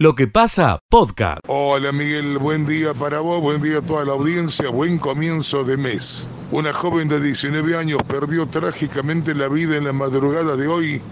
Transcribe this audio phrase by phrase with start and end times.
[0.00, 1.40] Lo que pasa, podcast.
[1.48, 5.76] Hola Miguel, buen día para vos, buen día a toda la audiencia, buen comienzo de
[5.76, 6.28] mes.
[6.52, 11.02] Una joven de 19 años perdió trágicamente la vida en la madrugada de hoy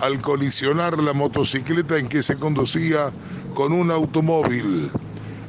[0.00, 3.12] al colisionar la motocicleta en que se conducía
[3.54, 4.90] con un automóvil.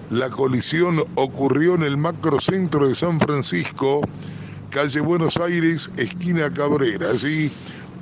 [0.09, 3.99] La colisión ocurrió en el macrocentro de San Francisco,
[4.69, 7.09] calle Buenos Aires, esquina Cabrera.
[7.09, 7.51] Allí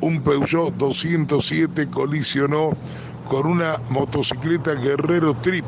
[0.02, 2.78] un Peugeot 207 colisionó
[3.30, 5.66] con una motocicleta Guerrero Trip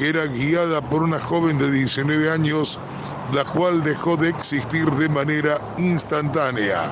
[0.00, 2.78] que era guiada por una joven de 19 años,
[3.34, 6.90] la cual dejó de existir de manera instantánea.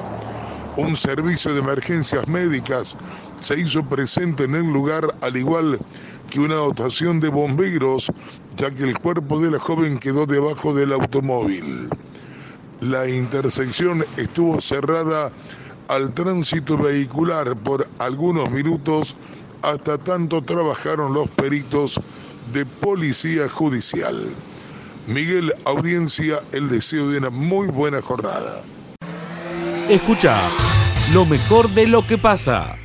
[0.77, 2.99] Un servicio de emergencias médicas
[3.41, 5.79] se hizo presente en el lugar, al igual
[6.29, 8.13] que una dotación de bomberos,
[8.57, 11.89] ya que el cuerpo de la joven quedó debajo del automóvil.
[12.83, 15.33] La intersección estuvo cerrada
[15.89, 19.17] al tránsito vehicular por algunos minutos
[19.63, 22.01] hasta tanto trabajaron los peritos
[22.53, 24.29] de policía judicial.
[25.07, 28.63] Miguel, audiencia, el deseo de una muy buena jornada.
[29.89, 30.39] Escucha
[31.13, 32.77] lo mejor de lo que pasa.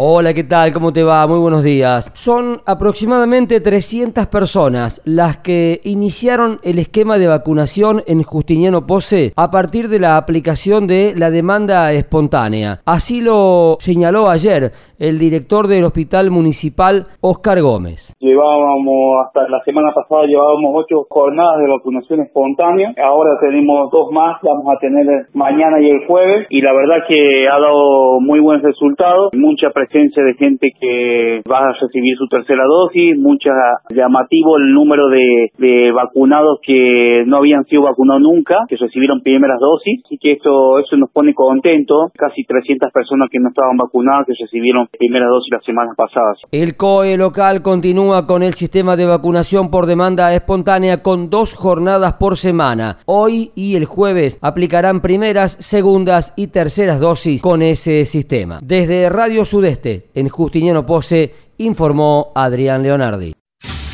[0.00, 0.72] Hola, ¿qué tal?
[0.72, 1.26] ¿Cómo te va?
[1.26, 2.12] Muy buenos días.
[2.14, 9.50] Son aproximadamente 300 personas las que iniciaron el esquema de vacunación en Justiniano Pose a
[9.50, 12.80] partir de la aplicación de la demanda espontánea.
[12.84, 18.14] Así lo señaló ayer el director del Hospital Municipal, Oscar Gómez.
[18.18, 22.94] Llevábamos, hasta la semana pasada llevábamos ocho jornadas de vacunación espontánea.
[23.02, 26.46] Ahora tenemos dos más, vamos a tener mañana y el jueves.
[26.50, 29.30] Y la verdad que ha dado muy buen resultado.
[29.34, 33.50] Mucha presencia de gente que va a recibir su tercera dosis, mucha
[33.90, 40.02] llamativo el número de, vacunados que no habían sido vacunados nunca, que recibieron primeras dosis,
[40.10, 44.34] y que esto, eso nos pone contentos, casi 300 personas que no estaban vacunadas que
[44.38, 46.38] recibieron primeras dosis las semanas pasadas.
[46.52, 52.14] El COE local continúa con el sistema de vacunación por demanda espontánea con dos jornadas
[52.14, 52.98] por semana.
[53.06, 58.60] Hoy y el jueves aplicarán primeras, segundas y terceras dosis con ese sistema.
[58.62, 63.34] Desde Radio Sudeste en Justiniano Pose, informó Adrián Leonardi.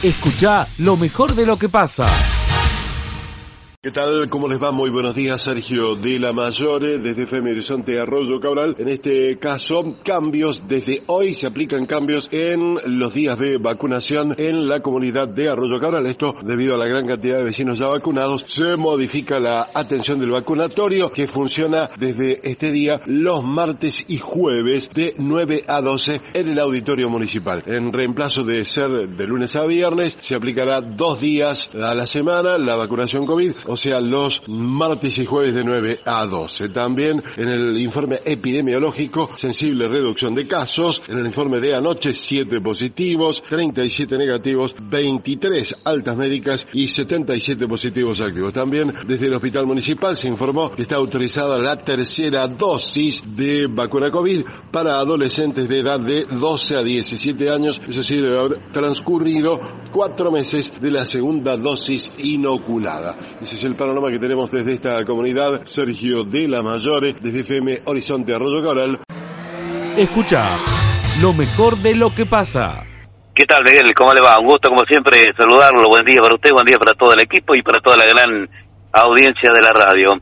[0.03, 2.05] Escucha lo mejor de lo que pasa.
[3.85, 4.31] ¿Qué tal?
[4.31, 4.73] ¿Cómo les va?
[4.73, 8.75] Muy buenos días, Sergio de la Mayore, desde FM Horizonte Arroyo Cabral.
[8.79, 14.71] En este caso, cambios, desde hoy se aplican cambios en los días de vacunación en
[14.71, 16.07] la comunidad de Arroyo Cabral.
[16.07, 20.31] Esto debido a la gran cantidad de vecinos ya vacunados, se modifica la atención del
[20.31, 26.49] vacunatorio que funciona desde este día los martes y jueves de 9 a 12 en
[26.49, 27.63] el auditorio municipal.
[27.67, 32.57] En reemplazo de ser de lunes a viernes, se aplicará dos días a la semana
[32.57, 36.69] la vacunación COVID o sea, los martes y jueves de 9 a 12.
[36.69, 41.03] También en el informe epidemiológico, sensible reducción de casos.
[41.09, 48.21] En el informe de anoche, 7 positivos, 37 negativos, 23 altas médicas y 77 positivos
[48.21, 48.53] activos.
[48.53, 54.13] También desde el Hospital Municipal se informó que está autorizada la tercera dosis de vacuna
[54.13, 57.81] COVID para adolescentes de edad de 12 a 17 años.
[57.89, 63.17] Eso sí, debe haber transcurrido cuatro meses de la segunda dosis inoculada
[63.65, 65.65] el panorama que tenemos desde esta comunidad.
[65.65, 69.01] Sergio de la Mayore, desde FM Horizonte Arroyo Cabral.
[69.97, 70.45] Escucha
[71.23, 72.83] lo mejor de lo que pasa.
[73.35, 73.95] ¿Qué tal, Miguel?
[73.95, 74.39] ¿Cómo le va?
[74.39, 75.89] Un gusto, como siempre, saludarlo.
[75.89, 78.49] Buen día para usted, buen día para todo el equipo y para toda la gran
[78.93, 80.13] audiencia de la radio.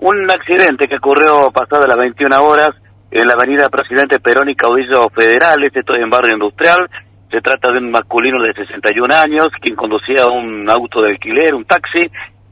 [0.00, 2.70] Un accidente que ocurrió pasada las 21 horas
[3.10, 6.90] en la avenida Presidente Perón y Caudillo Federal, este estoy en barrio industrial.
[7.30, 11.64] Se trata de un masculino de 61 años, quien conducía un auto de alquiler, un
[11.64, 12.00] taxi,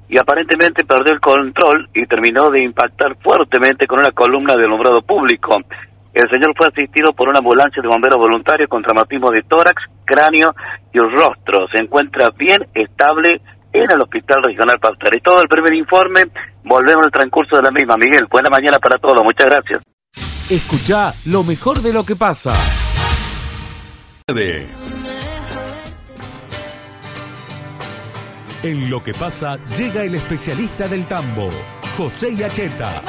[0.08, 5.02] y aparentemente perdió el control y terminó de impactar fuertemente con una columna de alumbrado
[5.02, 5.56] público.
[6.12, 10.54] El señor fue asistido por una ambulancia de bomberos voluntarios con traumatismo de tórax, cráneo
[10.92, 11.66] y el rostro.
[11.72, 13.40] Se encuentra bien estable
[13.72, 15.16] en el Hospital Regional Pastor.
[15.16, 16.22] Y todo el primer informe,
[16.62, 17.96] volvemos al transcurso de la misma.
[17.96, 19.24] Miguel, buena mañana para todos.
[19.24, 19.82] Muchas gracias.
[20.48, 22.52] Escucha lo mejor de lo que pasa.
[28.64, 31.50] En lo que pasa, llega el especialista del tambo,
[31.98, 33.02] José Yacheta.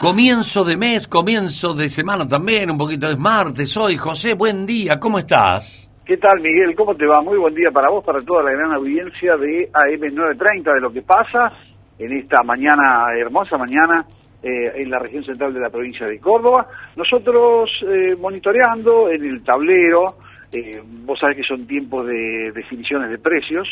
[0.00, 3.98] Comienzo de mes, comienzo de semana también, un poquito de martes hoy.
[3.98, 5.90] José, buen día, ¿cómo estás?
[6.06, 6.74] ¿Qué tal, Miguel?
[6.74, 7.20] ¿Cómo te va?
[7.20, 11.02] Muy buen día para vos, para toda la gran audiencia de AM930 de lo que
[11.02, 11.50] pasa
[11.98, 14.06] en esta mañana, hermosa mañana,
[14.42, 16.66] eh, en la región central de la provincia de Córdoba.
[16.96, 20.16] Nosotros eh, monitoreando en el tablero,
[20.52, 23.68] eh, vos sabés que son tiempos de definiciones de precios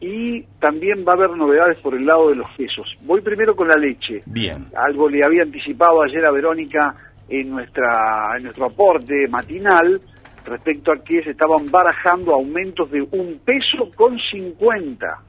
[0.00, 2.86] y también va a haber novedades por el lado de los quesos.
[3.02, 4.22] Voy primero con la leche.
[4.26, 4.66] Bien.
[4.76, 6.94] Algo le había anticipado ayer a Verónica
[7.28, 10.00] en nuestra en nuestro aporte matinal.
[10.44, 15.22] respecto a que se estaban barajando aumentos de un peso con 50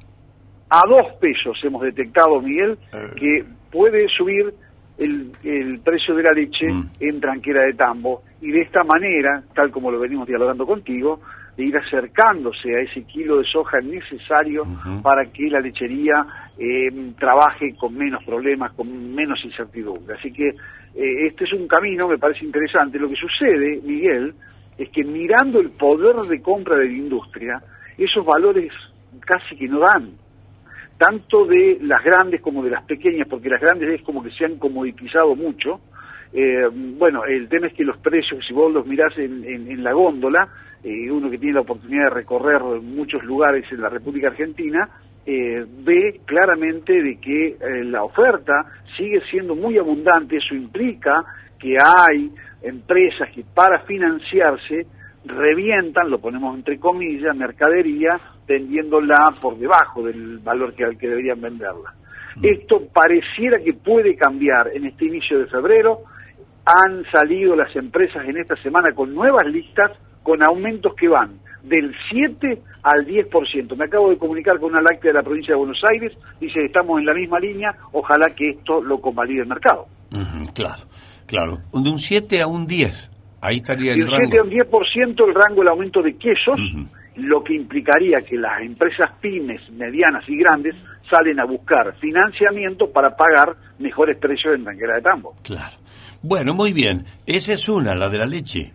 [0.73, 2.79] a dos pesos hemos detectado, Miguel,
[3.15, 4.55] que puede subir
[4.97, 6.89] el, el precio de la leche Mm.
[6.99, 11.19] en tranquera de tambo y de esta manera, tal como lo venimos dialogando contigo,
[11.55, 14.65] de ir acercándose a ese kilo de soja necesario
[15.03, 16.25] para que la lechería
[16.57, 20.15] eh, trabaje con menos problemas, con menos incertidumbre.
[20.15, 22.97] Así que eh, este es un camino, me parece interesante.
[22.99, 24.33] Lo que sucede, Miguel,
[24.77, 27.61] es que mirando el poder de compra de la industria,
[27.97, 28.71] esos valores
[29.21, 30.09] casi que no dan
[31.03, 34.45] tanto de las grandes como de las pequeñas, porque las grandes es como que se
[34.45, 35.81] han comoditizado mucho.
[36.31, 39.91] Eh, bueno, el tema es que los precios, si vos los mirás en, en- la
[39.93, 40.47] góndola,
[40.83, 44.87] eh, uno que tiene la oportunidad de recorrer muchos lugares en la República Argentina,
[45.25, 48.65] eh, ve claramente de que eh, la oferta
[48.97, 51.23] sigue siendo muy abundante, eso implica
[51.59, 52.29] que hay
[52.61, 54.85] empresas que para financiarse
[55.25, 61.41] revientan, lo ponemos entre comillas, mercadería, vendiéndola por debajo del valor que al que deberían
[61.41, 61.93] venderla.
[62.41, 65.99] Esto pareciera que puede cambiar en este inicio de febrero.
[66.65, 69.91] Han salido las empresas en esta semana con nuevas listas,
[70.23, 73.75] con aumentos que van del 7 al 10%.
[73.77, 76.99] Me acabo de comunicar con una láctea de la provincia de Buenos Aires, dice estamos
[76.99, 79.87] en la misma línea, ojalá que esto lo convalide el mercado.
[80.53, 80.83] Claro,
[81.25, 81.57] claro.
[81.71, 83.11] De un 7 a un 10.
[83.41, 84.43] Ahí estaría el del 7 a rango.
[84.43, 86.59] un 10% el rango del aumento de quesos,
[87.15, 90.75] lo que implicaría que las empresas pymes, medianas y grandes
[91.09, 95.35] salen a buscar financiamiento para pagar mejores precios en Tranquera de Tambo.
[95.43, 95.75] Claro.
[96.21, 97.05] Bueno, muy bien.
[97.25, 98.71] Esa es una, la de la leche.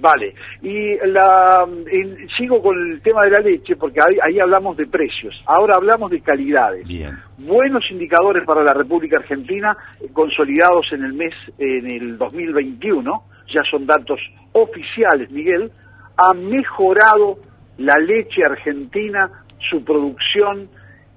[0.00, 0.32] Vale,
[0.62, 4.86] y la, en- sigo con el tema de la leche porque ahí, ahí hablamos de
[4.86, 6.86] precios, ahora hablamos de calidades.
[6.86, 7.18] Bien.
[7.36, 13.62] Buenos indicadores para la República Argentina, eh, consolidados en el mes, en el 2021, ya
[13.68, 14.20] son datos
[14.52, 15.72] oficiales, Miguel,
[16.16, 17.38] ha mejorado
[17.78, 19.30] la leche argentina,
[19.70, 20.68] su producción,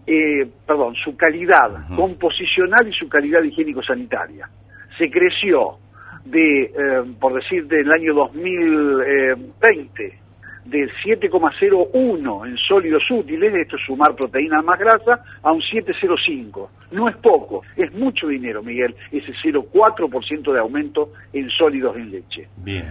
[0.07, 4.49] eh, perdón, su calidad composicional y su calidad higiénico-sanitaria.
[4.97, 5.77] Se creció
[6.25, 6.71] de, eh,
[7.19, 10.19] por decir, del año 2020,
[10.65, 16.69] del 7,01 en sólidos útiles, esto es sumar proteína más grasa, a un 7,05.
[16.91, 22.47] No es poco, es mucho dinero, Miguel, ese 0,4% de aumento en sólidos en leche.
[22.57, 22.85] Bien.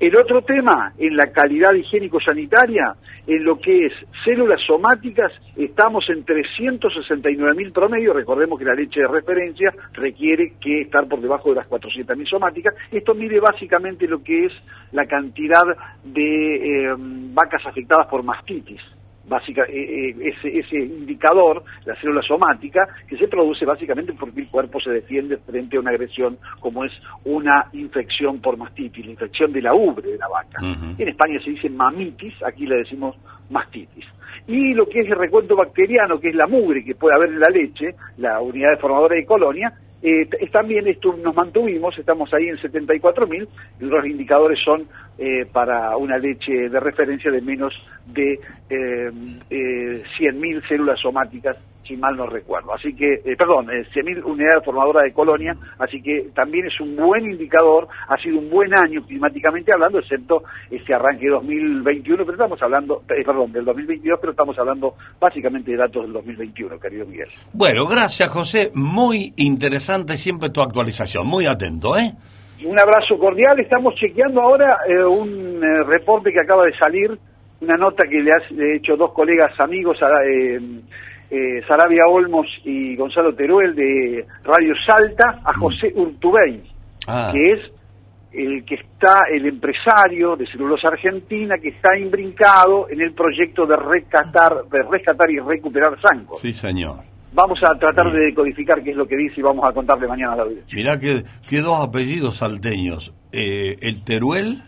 [0.00, 2.94] El otro tema, en la calidad higiénico-sanitaria,
[3.26, 3.92] en lo que es
[4.24, 8.12] células somáticas, estamos en 369 mil promedio.
[8.12, 12.26] Recordemos que la leche de referencia requiere que estar por debajo de las 400 mil
[12.26, 12.74] somáticas.
[12.90, 14.52] Esto mide básicamente lo que es
[14.92, 15.62] la cantidad
[16.02, 18.80] de eh, vacas afectadas por mastitis.
[19.26, 24.48] Básica, eh, eh, ese, ese indicador, la célula somática, que se produce básicamente porque el
[24.48, 26.92] cuerpo se defiende frente a una agresión como es
[27.24, 30.60] una infección por mastitis, la infección de la ubre de la vaca.
[30.62, 33.16] En España se dice mamitis, aquí le decimos
[33.50, 34.04] mastitis.
[34.46, 37.40] Y lo que es el recuento bacteriano, que es la mugre que puede haber en
[37.40, 39.72] la leche, la unidad de formadora de colonia,
[40.06, 43.48] eh, también esto nos mantuvimos, estamos ahí en 74.000,
[43.80, 44.86] y los indicadores son
[45.16, 47.72] eh, para una leche de referencia de menos
[48.06, 48.34] de
[48.68, 49.10] eh,
[49.48, 51.56] eh, 100.000 células somáticas,
[51.86, 52.72] si mal no recuerdo.
[52.74, 56.96] Así que, eh, perdón, eh, 100.000 unidades formadoras de colonia, así que también es un
[56.96, 62.62] buen indicador, ha sido un buen año climáticamente hablando, excepto este arranque 2021, pero estamos
[62.62, 67.28] hablando, eh, perdón, del 2022, pero estamos hablando básicamente de datos del 2021, querido Miguel.
[67.52, 68.70] Bueno, gracias, José.
[68.74, 71.26] Muy interesante siempre tu actualización.
[71.26, 72.12] Muy atento, ¿eh?
[72.64, 73.58] Un abrazo cordial.
[73.60, 77.10] Estamos chequeando ahora eh, un eh, reporte que acaba de salir,
[77.60, 80.22] una nota que le ha le he hecho dos colegas amigos, Sara-
[81.34, 86.62] eh, Sarabia Olmos y Gonzalo Teruel de Radio Salta, a José Urtubey,
[87.06, 87.30] Ah.
[87.32, 87.60] que es
[88.32, 93.76] el que está, el empresario de Celulosa Argentina, que está imbrincado en el proyecto de
[93.76, 96.34] rescatar, de rescatar y recuperar Sanco.
[96.36, 96.96] Sí, señor.
[97.32, 100.32] Vamos a tratar de decodificar qué es lo que dice y vamos a contarle mañana
[100.32, 100.72] a la audiencia.
[100.74, 103.14] Mirá que, que dos apellidos salteños.
[103.32, 104.62] Eh, el Teruel,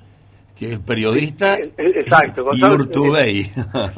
[0.59, 3.41] que es periodista, eh, exacto, y Urtubey.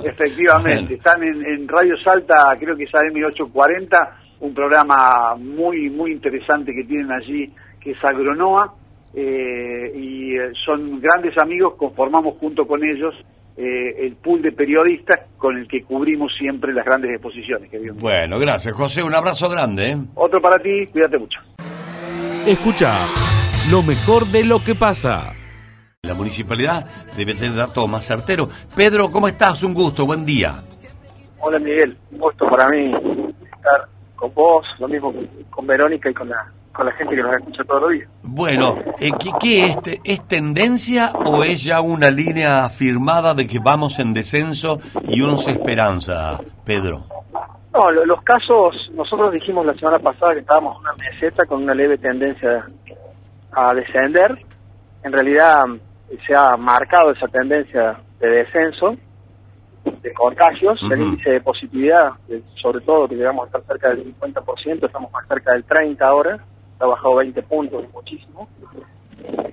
[0.04, 4.10] Efectivamente, están en, en Radio Salta, creo que es AM840,
[4.40, 8.74] un programa muy muy interesante que tienen allí, que es Agronoa,
[9.14, 13.14] eh, y eh, son grandes amigos, conformamos junto con ellos
[13.56, 17.70] eh, el pool de periodistas con el que cubrimos siempre las grandes exposiciones.
[18.00, 19.02] Bueno, gracias, José.
[19.02, 19.96] Un abrazo grande, ¿eh?
[20.14, 21.40] Otro para ti, cuídate mucho.
[22.46, 22.94] Escucha
[23.70, 25.32] lo mejor de lo que pasa.
[26.06, 26.86] La municipalidad
[27.16, 28.48] debe tener datos más certeros.
[28.76, 29.64] Pedro, ¿cómo estás?
[29.64, 30.54] Un gusto, buen día.
[31.40, 32.84] Hola Miguel, un gusto para mí
[33.42, 35.12] estar con vos, lo mismo
[35.50, 38.08] con Verónica y con la, con la gente que nos escucha todos los días.
[38.22, 43.58] Bueno, eh, ¿qué, qué es, es tendencia o es ya una línea afirmada de que
[43.58, 47.06] vamos en descenso y se esperanza, Pedro?
[47.74, 51.64] No, lo- los casos, nosotros dijimos la semana pasada que estábamos en una meseta con
[51.64, 52.64] una leve tendencia
[53.50, 54.38] a descender.
[55.02, 55.64] En realidad
[56.26, 58.96] se ha marcado esa tendencia de descenso
[60.02, 62.12] de contagios, el índice de positividad,
[62.60, 66.38] sobre todo que llegamos a estar cerca del 50%, estamos más cerca del 30 ahora,
[66.78, 68.48] ha bajado 20 puntos, muchísimo.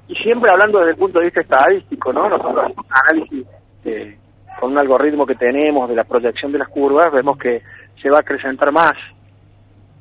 [0.07, 2.29] Y siempre hablando desde el punto de vista estadístico, ¿no?
[2.29, 3.47] Nosotros hacemos un análisis
[3.85, 4.17] eh,
[4.59, 7.61] con un algoritmo que tenemos de la proyección de las curvas, vemos que
[8.01, 8.93] se va a acrecentar más.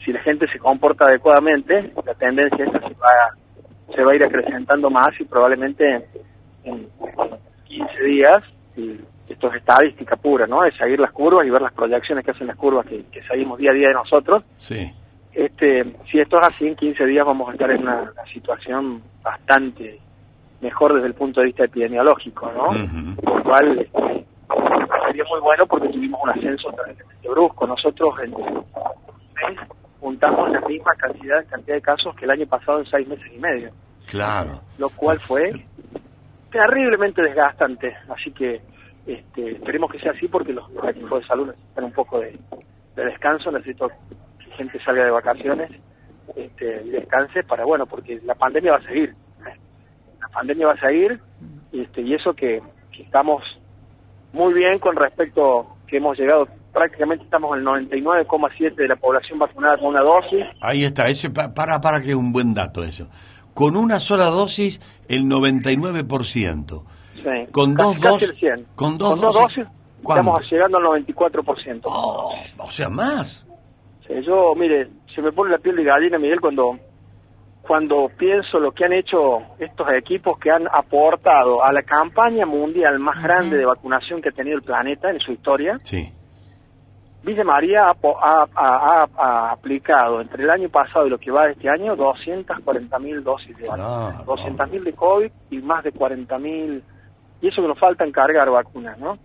[0.04, 4.25] Si la gente se comporta adecuadamente, la tendencia esta se va, se va a ir
[4.25, 6.06] acrecentando más y probablemente
[6.64, 6.88] en
[7.64, 8.38] 15 días,
[8.76, 10.64] y esto es estadística pura, ¿no?
[10.64, 13.59] Es seguir las curvas y ver las proyecciones que hacen las curvas que, que seguimos
[13.59, 14.42] día a día de nosotros.
[14.56, 14.92] Sí.
[15.33, 19.02] Este, si esto es así, en 15 días vamos a estar en una, una situación
[19.23, 19.99] bastante
[20.61, 23.14] mejor desde el punto de vista epidemiológico, ¿no?
[23.16, 24.25] Por lo cual este,
[25.06, 27.66] sería muy bueno porque tuvimos un ascenso tremendamente brusco.
[27.66, 29.59] Nosotros en un mes
[30.00, 33.38] juntamos la misma cantidad, cantidad de casos que el año pasado en seis meses y
[33.38, 33.71] medio,
[34.06, 34.61] Claro.
[34.78, 35.50] lo cual fue
[36.54, 37.94] terriblemente desgastante.
[38.08, 38.62] Así que
[39.06, 42.38] este, esperemos que sea así porque los, equipos de salud necesitan un poco de,
[42.96, 43.88] de descanso, necesito
[44.38, 45.70] que gente salga de vacaciones
[46.37, 49.11] este, y descanse para, bueno, porque la pandemia va a seguir.
[49.11, 49.58] ¿eh?
[50.20, 51.20] La pandemia va a seguir
[51.73, 52.62] este, y eso que,
[52.99, 53.42] estamos
[54.32, 59.76] muy bien con respecto que hemos llegado, prácticamente estamos el 99,7 de la población vacunada
[59.78, 60.44] con una dosis.
[60.61, 63.08] Ahí está, ese pa- para para que un buen dato eso.
[63.54, 66.84] Con una sola dosis el 99%.
[67.14, 68.64] Sí, Con casi- dos casi dosis- el 100.
[68.75, 69.64] con dos dosis,
[70.00, 71.88] estamos llegando al 94%.
[71.88, 73.46] o sea, más.
[74.06, 76.78] Sí, yo, mire, se me pone la piel de gallina, Miguel, cuando
[77.62, 82.99] cuando pienso lo que han hecho estos equipos que han aportado a la campaña mundial
[82.99, 85.80] más grande de vacunación que ha tenido el planeta en su historia.
[85.82, 86.12] Sí.
[87.25, 87.95] Villa María ha,
[88.54, 92.99] ha- ha- aplicado entre el año pasado y lo que va de este año 240
[92.99, 94.23] mil dosis de vacuna.
[94.26, 96.83] 200 mil de COVID y más de 40 mil.
[97.40, 99.19] Y eso que nos falta en cargar vacunas, ¿no?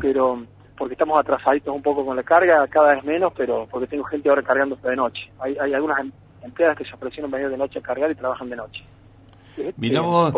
[0.00, 0.42] Pero
[0.76, 4.28] porque estamos atrasaditos un poco con la carga, cada vez menos, pero porque tengo gente
[4.28, 5.22] ahora cargando de noche.
[5.40, 8.50] Hay, hay algunas em- empleadas que se ofrecieron venir de noche a cargar y trabajan
[8.50, 8.84] de noche.
[9.56, 10.34] Este, Mirá vos,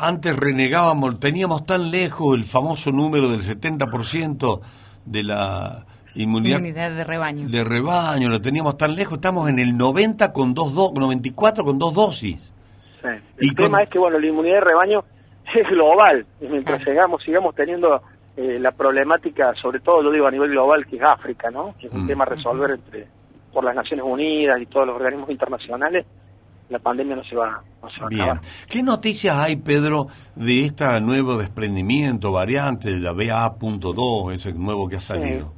[0.00, 4.60] antes renegábamos, teníamos tan lejos el famoso número del 70%
[5.06, 7.48] de la inmunidad Inmunidad de rebaño.
[7.48, 11.78] de rebaño, lo teníamos tan lejos, estamos en el 90 con dos do- 94 con
[11.78, 12.52] dos dosis.
[13.02, 13.08] Sí.
[13.38, 15.04] El tema es que, bueno, la inmunidad de rebaño
[15.54, 16.26] es global.
[16.40, 18.02] Y mientras sigamos, sigamos teniendo
[18.36, 21.74] eh, la problemática, sobre todo, yo digo a nivel global, que es África, ¿no?
[21.78, 22.06] Que es un Mm.
[22.06, 23.06] tema a resolver entre
[23.52, 26.06] por las Naciones Unidas y todos los organismos internacionales,
[26.68, 28.20] la pandemia no se va, no se va a Bien.
[28.22, 28.40] acabar.
[28.68, 34.96] ¿Qué noticias hay, Pedro, de este nuevo desprendimiento, variante de la BA.2, ese nuevo que
[34.96, 35.52] ha salido?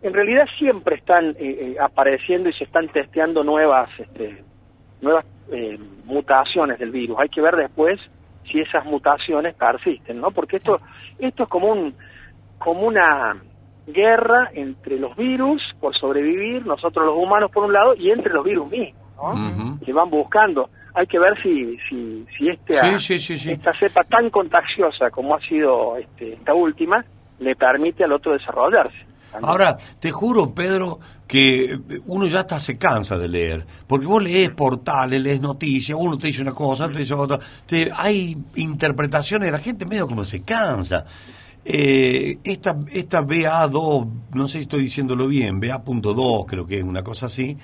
[0.00, 4.44] En realidad siempre están eh, eh, apareciendo y se están testeando nuevas, este,
[5.00, 7.18] nuevas eh, mutaciones del virus.
[7.18, 8.00] Hay que ver después
[8.50, 10.30] si esas mutaciones persisten, ¿no?
[10.30, 10.80] Porque esto,
[11.18, 11.94] esto es como un,
[12.58, 13.36] como una
[13.86, 18.44] guerra entre los virus por sobrevivir, nosotros los humanos por un lado, y entre los
[18.44, 19.78] virus mismos, ¿no?
[19.84, 20.70] Que van buscando.
[20.94, 23.50] Hay que ver si, si, si este, Sí, sí, sí, sí.
[23.52, 27.04] esta cepa tan contagiosa como ha sido este, esta última
[27.38, 29.07] le permite al otro desarrollarse.
[29.42, 34.50] Ahora, te juro, Pedro, que uno ya hasta se cansa de leer, porque vos lees
[34.50, 39.52] portales, lees noticias, uno te dice una cosa, otro te dice otra, te- hay interpretaciones,
[39.52, 41.04] la gente medio como se cansa.
[41.64, 47.02] Eh, esta, esta BA2, no sé si estoy diciéndolo bien, BA.2 creo que es una
[47.04, 47.58] cosa así,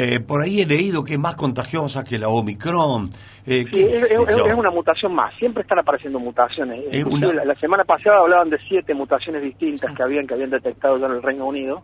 [0.00, 3.10] eh, por ahí he leído que es más contagiosa que la Omicron.
[3.44, 4.16] Eh, Sí, es,
[4.56, 6.84] una mutación más, siempre están apareciendo mutaciones.
[6.92, 10.50] Es una- la, la semana pasada hablaban de siete mutaciones distintas que habían que habían
[10.50, 11.82] detectado ya en el Reino Unido,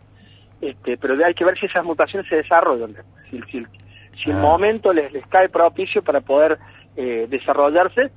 [0.61, 2.95] este, pero hay que ver si esas mutaciones se desarrollan,
[3.31, 4.41] si, si, el Ah.
[4.41, 6.59] momento les, les cae propicio para poder
[6.97, 8.11] eh, desarrollarse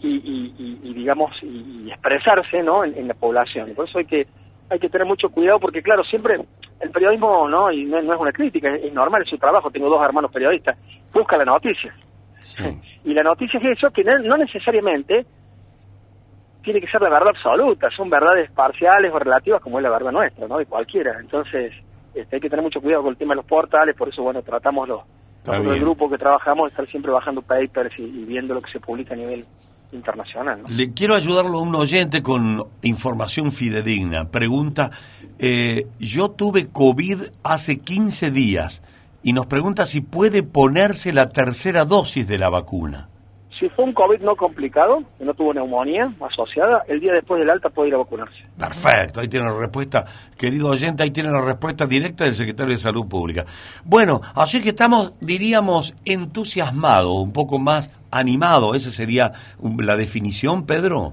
[0.00, 2.84] y, y- y- y, digamos y, y expresarse ¿no?
[2.84, 3.72] en, en la población.
[3.74, 4.26] Por eso hay que
[4.72, 6.40] hay que tener mucho cuidado porque claro siempre
[6.80, 9.70] el periodismo no y no, no es una crítica es, es normal es su trabajo.
[9.70, 10.78] Tengo dos hermanos periodistas.
[11.12, 11.94] Busca la noticia.
[13.04, 15.26] Y la noticia es eso, que no, no necesariamente
[16.62, 20.12] tiene que ser la verdad absoluta, son verdades parciales o relativas como es la verdad
[20.12, 20.58] nuestra, ¿no?
[20.58, 21.18] De cualquiera.
[21.18, 21.72] Entonces,
[22.14, 24.40] este, hay que tener mucho cuidado con el tema de los portales, por eso, bueno,
[24.42, 25.02] tratamos los,
[25.52, 28.78] el grupo que trabajamos de estar siempre bajando papers y, y viendo lo que se
[28.78, 29.44] publica a nivel
[29.92, 30.62] internacional.
[30.68, 34.30] Le quiero ayudarlo a un oyente con información fidedigna.
[34.30, 34.90] Pregunta,
[35.38, 38.82] eh, yo tuve COVID hace 15 días
[39.22, 43.08] y nos pregunta si puede ponerse la tercera dosis de la vacuna.
[43.62, 47.48] Si fue un COVID no complicado, que no tuvo neumonía asociada, el día después del
[47.48, 48.44] alta puede ir a vacunarse.
[48.58, 50.04] Perfecto, ahí tiene la respuesta,
[50.36, 53.44] querido oyente, ahí tiene la respuesta directa del secretario de Salud Pública.
[53.84, 60.66] Bueno, así que estamos, diríamos, entusiasmados, un poco más animados, esa sería um, la definición,
[60.66, 61.12] Pedro.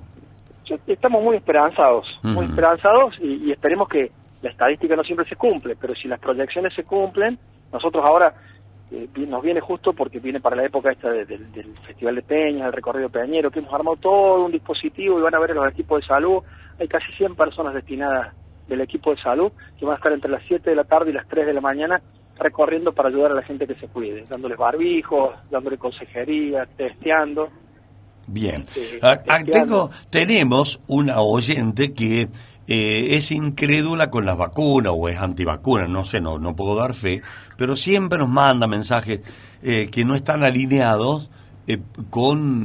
[0.87, 5.75] Estamos muy esperanzados, muy esperanzados y, y esperemos que la estadística no siempre se cumple,
[5.79, 7.37] pero si las proyecciones se cumplen,
[7.71, 8.33] nosotros ahora
[8.91, 12.73] eh, nos viene justo porque viene para la época esta del Festival de Peñas, el
[12.73, 16.07] recorrido peñero, que hemos armado todo un dispositivo y van a ver los equipos de
[16.07, 16.43] salud.
[16.79, 18.33] Hay casi 100 personas destinadas
[18.67, 21.13] del equipo de salud que van a estar entre las 7 de la tarde y
[21.13, 22.01] las 3 de la mañana
[22.39, 27.49] recorriendo para ayudar a la gente que se cuide, dándoles barbijos, dándole consejería, testeando.
[28.25, 28.63] Bien.
[29.01, 29.19] Ah,
[29.51, 32.29] tengo, tenemos una oyente que
[32.67, 36.93] eh, es incrédula con las vacunas o es antivacuna, no sé, no, no puedo dar
[36.93, 37.21] fe,
[37.59, 39.21] pero siempre nos manda mensajes
[39.61, 41.29] eh, que no están alineados
[41.67, 42.63] eh, con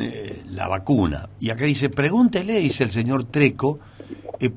[0.50, 1.28] la vacuna.
[1.40, 3.80] Y acá dice, pregúntele, dice el señor Treco,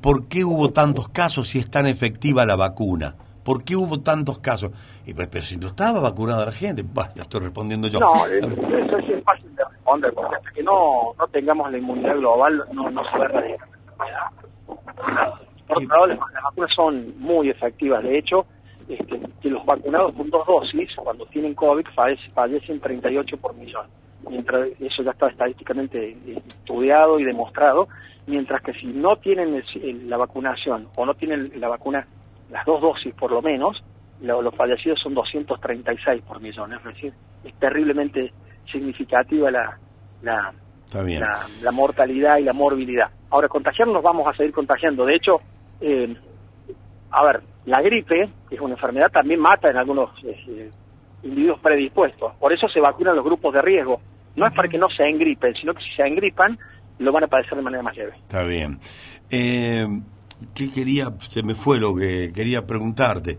[0.00, 3.16] ¿por qué hubo tantos casos si es tan efectiva la vacuna?
[3.42, 4.70] ¿Por qué hubo tantos casos?
[5.06, 7.98] Y pues, pero si no estaba vacunada la gente, bah, ya estoy respondiendo yo.
[7.98, 12.64] No, eso es fácil de responder, porque hasta que no, no tengamos la inmunidad global
[12.72, 13.68] no, no se va a erradicar
[15.68, 18.02] por otro lado, las, vacunas son muy efectivas.
[18.02, 18.46] De hecho,
[18.88, 21.86] este, que los vacunados con dos dosis, cuando tienen COVID,
[22.34, 23.86] fallecen 38 por millón.
[24.28, 26.16] Mientras eso ya está estadísticamente
[26.46, 27.88] estudiado y demostrado,
[28.26, 29.62] mientras que si no tienen
[30.08, 32.06] la vacunación o no tienen la vacuna,
[32.50, 33.82] las dos dosis por lo menos,
[34.20, 36.72] los fallecidos son 236 por millón.
[36.72, 37.12] Es decir,
[37.44, 38.32] es terriblemente
[38.70, 39.78] significativa la,
[40.22, 40.52] la,
[41.62, 43.10] la, mortalidad y la morbilidad.
[43.30, 45.04] Ahora, contagiarnos vamos a seguir contagiando.
[45.04, 45.40] De hecho,
[45.80, 46.14] eh,
[47.10, 50.70] a ver, la gripe, que es una enfermedad, también mata en algunos eh,
[51.22, 52.34] individuos predispuestos.
[52.36, 54.00] Por eso se vacunan los grupos de riesgo.
[54.36, 56.58] No es para que no se engripen, sino que si se engripan,
[56.98, 58.12] lo van a padecer de manera más leve.
[58.16, 58.78] Está bien.
[59.30, 59.86] Eh,
[60.54, 61.06] ¿Qué quería?
[61.18, 63.38] Se me fue lo que quería preguntarte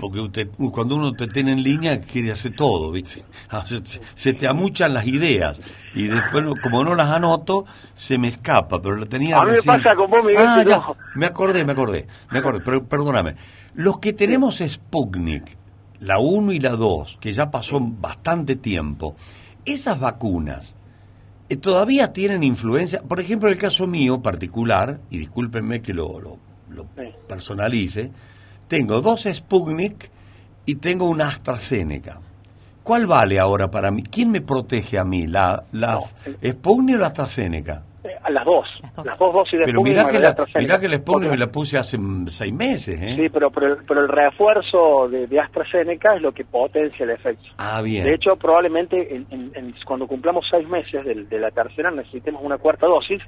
[0.00, 3.22] porque usted, cuando uno te tiene en línea quiere hacer todo, ¿viste?
[3.52, 5.60] Ah, se, te amuchan las ideas
[5.92, 7.64] y después, como no las anoto,
[7.94, 10.44] se me escapa, pero la tenía A mí me pasa con vos, Miguel.
[10.46, 10.80] Ah, ya,
[11.16, 13.34] me acordé, me acordé, me acordé, pero perdóname.
[13.74, 15.56] Los que tenemos Sputnik,
[16.00, 19.14] la 1 y la 2, que ya pasó bastante tiempo,
[19.64, 20.74] esas vacunas,
[21.48, 23.02] eh, todavía tienen influencia.
[23.02, 26.38] Por ejemplo, el caso mío particular, y discúlpenme que lo, lo,
[26.70, 26.86] lo
[27.28, 28.10] personalice,
[28.68, 30.10] tengo dos Sputnik
[30.66, 32.20] y tengo una AstraZeneca.
[32.82, 34.02] ¿Cuál vale ahora para mí?
[34.02, 35.26] ¿Quién me protege a mí?
[35.26, 36.00] ¿La, la
[36.44, 37.84] Sputnik o la AstraZeneca?
[38.02, 38.66] Eh, las dos,
[39.04, 41.76] las dos dosis de pero mirá que, la, mirá que la Sputnik me la puse
[41.76, 43.14] hace seis meses, ¿eh?
[43.16, 47.44] Sí, pero, pero, el refuerzo de, AstraZeneca es lo que potencia el efecto.
[47.58, 48.04] Ah, bien.
[48.04, 49.24] De hecho, probablemente
[49.84, 53.22] cuando cumplamos seis meses de la tercera necesitemos una cuarta dosis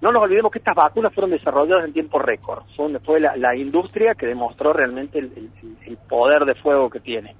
[0.00, 2.62] no nos olvidemos que estas vacunas fueron desarrolladas en tiempo récord.
[3.04, 7.34] Fue, la, industria que demostró realmente el, poder de fuego que tiene.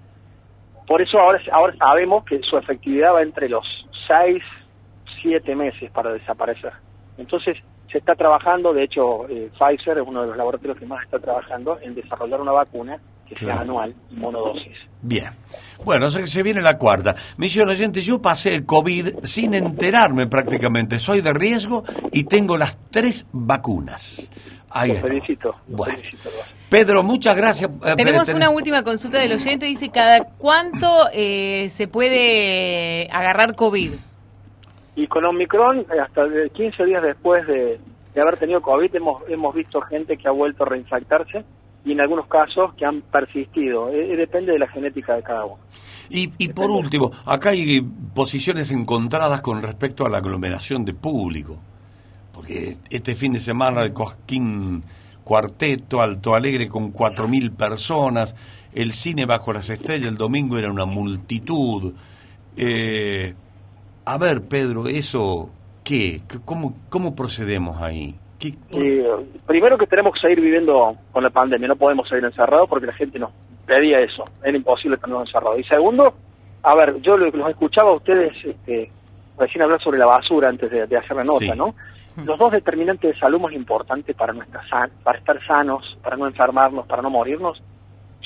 [0.86, 3.64] Por eso ahora, ahora sabemos que su efectividad va entre los
[4.08, 4.42] 6,
[5.22, 6.72] 7 meses para desaparecer.
[7.18, 7.56] Entonces,
[7.90, 11.18] se está trabajando, de hecho, eh, Pfizer es uno de los laboratorios que más está
[11.18, 14.76] trabajando en desarrollar una vacuna que sea anual, monodosis.
[15.02, 15.30] Bien.
[15.85, 17.14] Bueno, se viene la cuarta.
[17.38, 20.98] Misión oyente, yo pasé el COVID sin enterarme prácticamente.
[20.98, 24.30] Soy de riesgo y tengo las tres vacunas.
[24.70, 25.06] Ahí está.
[25.06, 25.54] Felicito.
[25.68, 25.98] Bueno.
[26.68, 27.70] Pedro, muchas gracias.
[27.85, 29.66] Eh, Tenemos una última consulta del oyente.
[29.66, 33.92] Dice, ¿cada cuánto eh, se puede agarrar COVID?
[34.96, 36.22] Y con Omicron, eh, hasta
[36.53, 37.81] 15 días después de,
[38.20, 41.44] haber tenido COVID, hemos, hemos visto gente que ha vuelto a reinfectarse
[41.85, 43.88] y en algunos casos que han persistido.
[43.90, 45.59] Eh, eh, depende de la genética de cada uno.
[46.11, 47.81] Y, y por último, acá hay
[48.14, 51.61] posiciones encontradas con respecto a la aglomeración de público.
[52.33, 54.83] Porque este fin de semana el Cosquín
[55.24, 58.35] Cuarteto, Alto Alegre con cuatro mil personas,
[58.72, 61.94] el cine bajo las estrellas el domingo era una multitud.
[62.57, 63.35] Eh,
[64.10, 65.50] a ver, Pedro, ¿eso
[65.84, 66.20] qué?
[66.44, 68.16] ¿Cómo, cómo procedemos ahí?
[69.46, 72.94] primero que tenemos que seguir viviendo con la pandemia, no podemos seguir encerrados porque la
[72.94, 73.30] gente nos
[73.66, 75.60] pedía eso, era imposible tenernos encerrados.
[75.60, 76.12] Y segundo,
[76.62, 78.90] a ver, yo los escuchaba a ustedes este,
[79.38, 81.76] recién hablar sobre la basura antes de, hacer la nota, ¿no?
[82.24, 84.60] Los dos determinantes de salud más importantes para, nuestra
[85.04, 87.62] para estar sanos, para no enfermarnos, para no morirnos,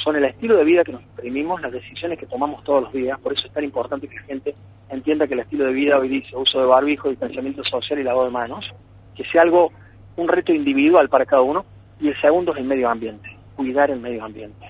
[0.04, 3.18] son el estilo de vida que nos imprimimos, las decisiones que tomamos todos los días.
[3.20, 4.54] Por eso es tan importante que la gente
[4.90, 8.26] entienda que el estilo de vida hoy dice uso de barbijo, distanciamiento social y lavado
[8.26, 8.70] de manos,
[9.16, 9.72] que sea algo
[10.16, 11.64] un reto individual para cada uno
[11.98, 14.66] y el segundo es el medio ambiente, cuidar el medio ambiente.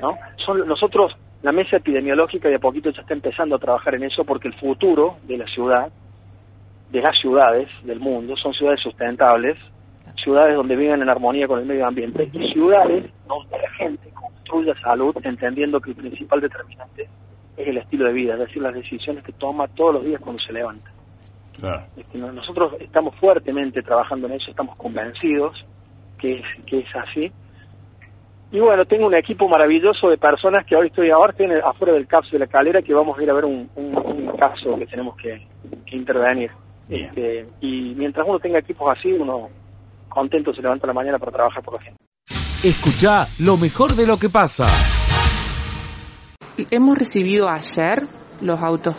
[0.00, 0.16] ¿no?
[0.36, 4.24] Son, nosotros La mesa epidemiológica de a poquito ya está empezando a trabajar en eso
[4.24, 5.90] porque el futuro de la ciudad,
[6.92, 9.58] de las ciudades del mundo, son ciudades sustentables,
[10.22, 14.11] ciudades donde viven en armonía con el medio ambiente y ciudades donde la gente
[14.82, 17.08] salud entendiendo que el principal determinante
[17.56, 20.40] es el estilo de vida, es decir, las decisiones que toma todos los días cuando
[20.42, 20.90] se levanta.
[21.96, 25.64] Este, nosotros estamos fuertemente trabajando en eso, estamos convencidos
[26.18, 27.32] que es, que es así.
[28.50, 32.06] Y bueno, tengo un equipo maravilloso de personas que hoy estoy ahora estoy afuera del
[32.06, 33.68] caso de la calera que vamos a ir a ver un,
[34.38, 35.46] caso que tenemos que,
[35.86, 36.50] intervenir.
[36.88, 39.48] Este, y mientras uno tenga equipos así, uno
[40.08, 42.01] contento se levanta la mañana para trabajar por la gente.
[42.64, 44.62] Escucha lo mejor de lo que pasa.
[46.70, 48.06] Hemos recibido ayer
[48.40, 48.94] los autos.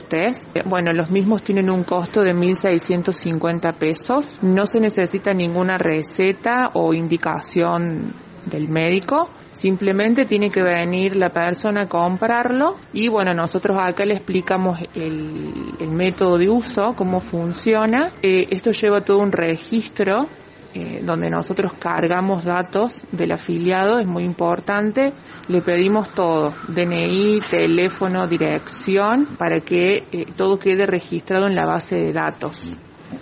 [0.66, 4.38] Bueno, los mismos tienen un costo de 1.650 pesos.
[4.42, 8.14] No se necesita ninguna receta o indicación
[8.48, 9.30] del médico.
[9.52, 15.90] Simplemente tiene que venir la persona a comprarlo y bueno, nosotros acá le explicamos el,
[15.90, 18.12] método de uso, cómo funciona.
[18.22, 20.28] Eh, esto lleva todo un registro
[20.74, 25.14] eh, donde nosotros cargamos datos del afiliado, es muy importante.
[25.48, 31.96] Le pedimos todo, DNI, teléfono, dirección, para que eh, todo quede registrado en la base
[31.98, 32.74] de datos.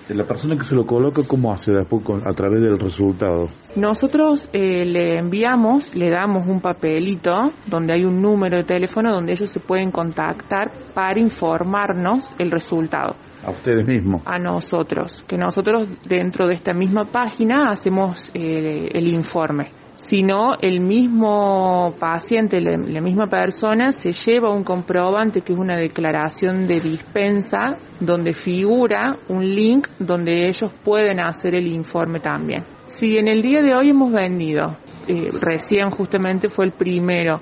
[0.09, 3.49] La persona que se lo coloca, ¿cómo hace después a través del resultado?
[3.75, 7.33] Nosotros eh, le enviamos, le damos un papelito
[7.65, 13.15] donde hay un número de teléfono donde ellos se pueden contactar para informarnos el resultado.
[13.43, 14.21] A ustedes mismos.
[14.25, 20.81] A nosotros, que nosotros dentro de esta misma página hacemos eh, el informe sino el
[20.81, 27.75] mismo paciente, la, misma persona, se lleva un comprobante que es una declaración de dispensa
[27.99, 32.63] donde figura un link donde ellos pueden hacer el informe también.
[32.87, 34.75] Si en el día de hoy hemos vendido,
[35.07, 37.39] eh, recién justamente fue el primero,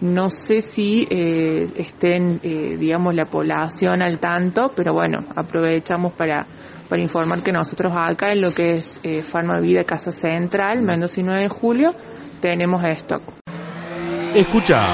[0.00, 6.46] no sé si eh, estén, eh, digamos, la población al tanto, pero bueno, aprovechamos para,
[6.88, 9.22] para informar que nosotros acá en lo que es eh,
[9.62, 11.94] Vida Casa Central, Mendoza y 9 de julio,
[12.40, 13.22] tenemos stock.
[14.34, 14.86] Escucha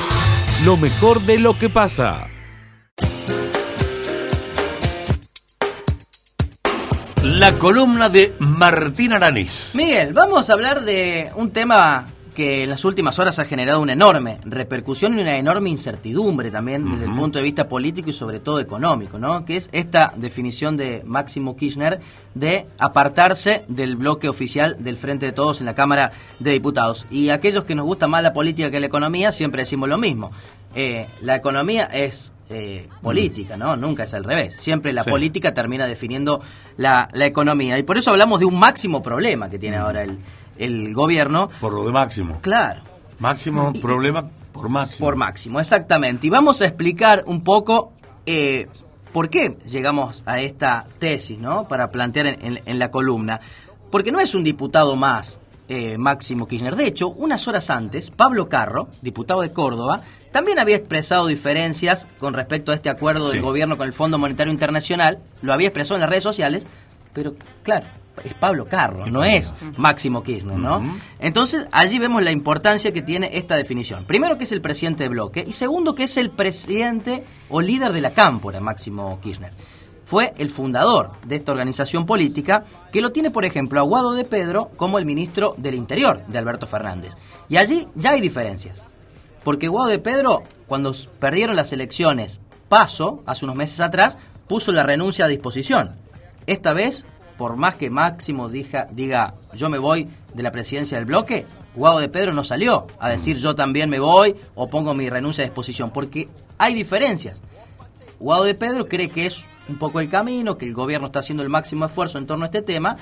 [0.65, 2.27] lo mejor de lo que pasa.
[7.23, 9.73] La columna de Martín Aranís.
[9.75, 13.95] Miguel, vamos a hablar de un tema que en las últimas horas ha generado una
[13.95, 18.41] enorme repercusión y una enorme incertidumbre también desde el punto de vista político y sobre
[18.41, 19.47] todo económico, ¿no?
[19.47, 21.99] Que es esta definición de Máximo Kirchner
[22.35, 27.07] de apartarse del bloque oficial del Frente de Todos en la Cámara de Diputados.
[27.11, 30.31] Y aquellos que nos gusta más la política que la economía siempre decimos lo mismo.
[30.75, 33.77] Eh, la economía es eh, política, ¿no?
[33.77, 34.57] Nunca es al revés.
[34.59, 36.43] Siempre la política termina definiendo
[36.77, 37.79] la, la, economía.
[37.79, 40.19] Y por eso hablamos de un máximo problema que tiene ahora el,
[40.59, 41.49] el gobierno.
[41.61, 42.39] Por lo de máximo.
[42.41, 42.83] Claro.
[43.19, 45.07] Máximo problema por máximo.
[45.07, 46.27] Por máximo, exactamente.
[46.27, 47.93] Y vamos a explicar un poco
[48.25, 48.69] eh,
[49.13, 51.69] por qué llegamos a esta tesis, ¿no?
[51.69, 53.41] Para plantear en, la columna.
[53.91, 55.39] Porque no es un diputado más,
[55.69, 56.77] eh, Máximo Kirchner.
[56.77, 62.35] De hecho, unas horas antes, Pablo Carro, diputado de Córdoba, también había expresado diferencias con
[62.35, 65.19] respecto a este acuerdo del gobierno con el Fondo Monetario Internacional.
[65.41, 66.65] Lo había expresado en las redes sociales,
[67.17, 67.87] pero claro,
[68.23, 70.83] es Pablo Carro, no es Máximo Kirchner, ¿no?
[71.19, 74.05] Entonces, allí vemos la importancia que tiene esta definición.
[74.05, 77.95] Primero, que es el presidente de bloque, y segundo, que es el presidente o líder
[77.95, 79.51] de la cámpora, Máximo Kirchner.
[80.05, 84.71] Fue el fundador de esta organización política, que lo tiene, por ejemplo, Aguado de Pedro
[84.77, 87.15] como el ministro del Interior de Alberto Fernández.
[87.49, 88.83] Y allí ya hay diferencias.
[89.43, 94.83] Porque Aguado de Pedro, cuando perdieron las elecciones, paso, hace unos meses atrás, puso la
[94.83, 95.97] renuncia a disposición.
[96.47, 97.07] Esta vez
[97.37, 101.99] por más que Máximo diga, diga yo me voy de la presidencia del bloque, Guado
[101.99, 105.47] de Pedro no salió a decir yo también me voy o pongo mi renuncia a
[105.47, 107.41] disposición, porque hay diferencias.
[108.19, 111.43] Guado de Pedro cree que es un poco el camino, que el gobierno está haciendo
[111.43, 112.97] el máximo esfuerzo en torno a este tema,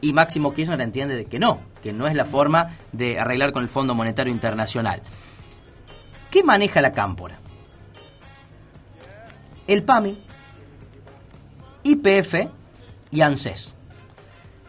[0.00, 3.62] y Máximo Kirchner entiende de que no, que no es la forma de arreglar con
[3.62, 5.02] el Fondo Monetario Internacional.
[6.30, 7.38] ¿Qué maneja la cámpora?
[9.66, 10.18] El PAMI,
[11.84, 12.34] IPF
[13.14, 13.74] y ANSES.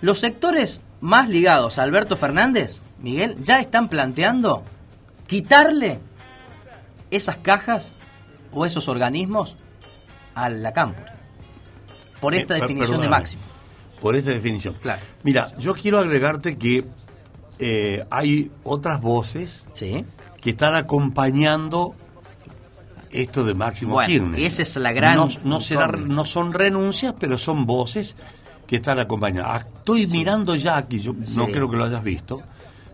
[0.02, 4.64] Los sectores más ligados a Alberto Fernández, Miguel, ya están planteando
[5.28, 6.00] quitarle
[7.12, 7.92] esas cajas
[8.52, 9.56] o esos organismos
[10.36, 11.14] a la cámpora.
[12.22, 13.42] Por esta definición de máximo.
[14.00, 14.76] Por esta definición.
[14.82, 15.02] Claro.
[15.24, 16.86] Mira, yo quiero agregarte que
[17.58, 21.96] eh, hay otras voces que están acompañando
[23.12, 25.16] esto de Máximo bueno, Esa es la gran.
[25.18, 28.16] No, no, no son renuncias, pero son voces
[28.68, 29.64] que están acompañadas.
[29.64, 32.42] Ah, estoy mirando ya aquí, yo no creo que lo hayas visto,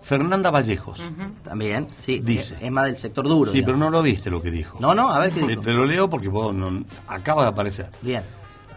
[0.02, 1.00] Fernanda Vallejos.
[1.44, 2.20] También, sí.
[2.20, 2.58] Dice.
[2.62, 3.52] Es más del sector duro.
[3.52, 3.66] Sí, digamos.
[3.68, 4.78] pero no lo viste lo que dijo.
[4.82, 5.62] No, no, a ver qué Te, dijo.
[5.62, 7.90] te lo leo porque vos no- acaba de aparecer.
[8.02, 8.24] Bien.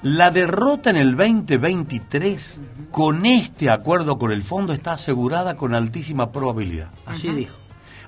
[0.02, 6.30] La derrota en el 2023 con este acuerdo con el fondo está asegurada con altísima
[6.30, 6.88] probabilidad.
[7.06, 7.54] Así dijo.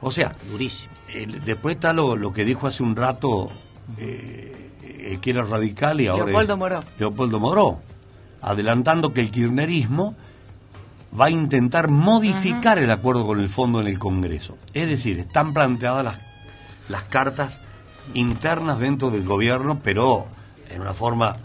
[0.02, 0.92] O sea, Durísimo.
[1.08, 3.48] el- después está lo, lo que dijo hace un rato
[3.98, 4.70] eh,
[5.10, 6.84] el que era radical y ahora es Leopoldo Moró.
[6.98, 7.80] Leopoldo Moró,
[8.46, 10.14] adelantando que el kirchnerismo
[11.18, 14.56] va a intentar modificar el acuerdo con el fondo en el Congreso.
[14.72, 16.18] Es decir, están planteadas las,
[16.88, 17.60] las cartas
[18.14, 20.26] internas dentro del gobierno, pero
[20.70, 21.36] en una forma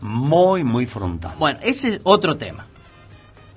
[0.00, 1.32] muy, muy frontal.
[1.38, 2.66] Bueno, ese es otro tema.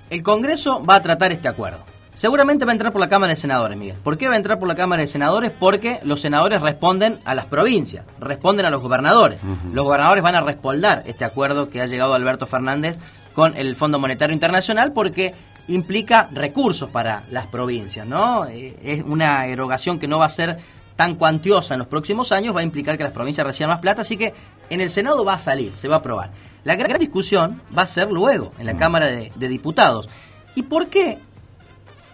[0.08, 1.80] El Congreso va a tratar este acuerdo.
[2.14, 3.96] Seguramente va a entrar por la Cámara de Senadores, Miguel.
[4.02, 5.50] ¿Por qué va a entrar por la Cámara de Senadores?
[5.50, 9.40] Porque los senadores responden a las provincias, responden a los gobernadores.
[9.72, 12.98] Los gobernadores van a respaldar este acuerdo que ha llegado Alberto Fernández
[13.34, 15.34] con el Fondo Monetario Internacional porque
[15.66, 18.46] implica recursos para las provincias, ¿no?
[18.46, 20.58] Eh, Es una erogación que no va a ser
[20.94, 24.02] tan cuantiosa en los próximos años, va a implicar que las provincias reciban más plata,
[24.02, 24.32] así que
[24.70, 26.30] en el Senado va a salir, se va a aprobar.
[26.62, 30.08] La gran discusión va a ser luego, en la Cámara de, de Diputados.
[30.54, 31.18] ¿Y por qué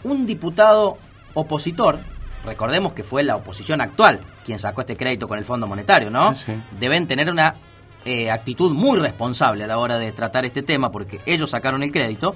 [0.05, 0.99] un diputado
[1.35, 2.01] opositor,
[2.45, 6.35] recordemos que fue la oposición actual quien sacó este crédito con el Fondo Monetario, ¿no?
[6.35, 6.53] Sí, sí.
[6.79, 7.57] Deben tener una
[8.05, 11.93] eh, actitud muy responsable a la hora de tratar este tema porque ellos sacaron el
[11.93, 12.35] crédito.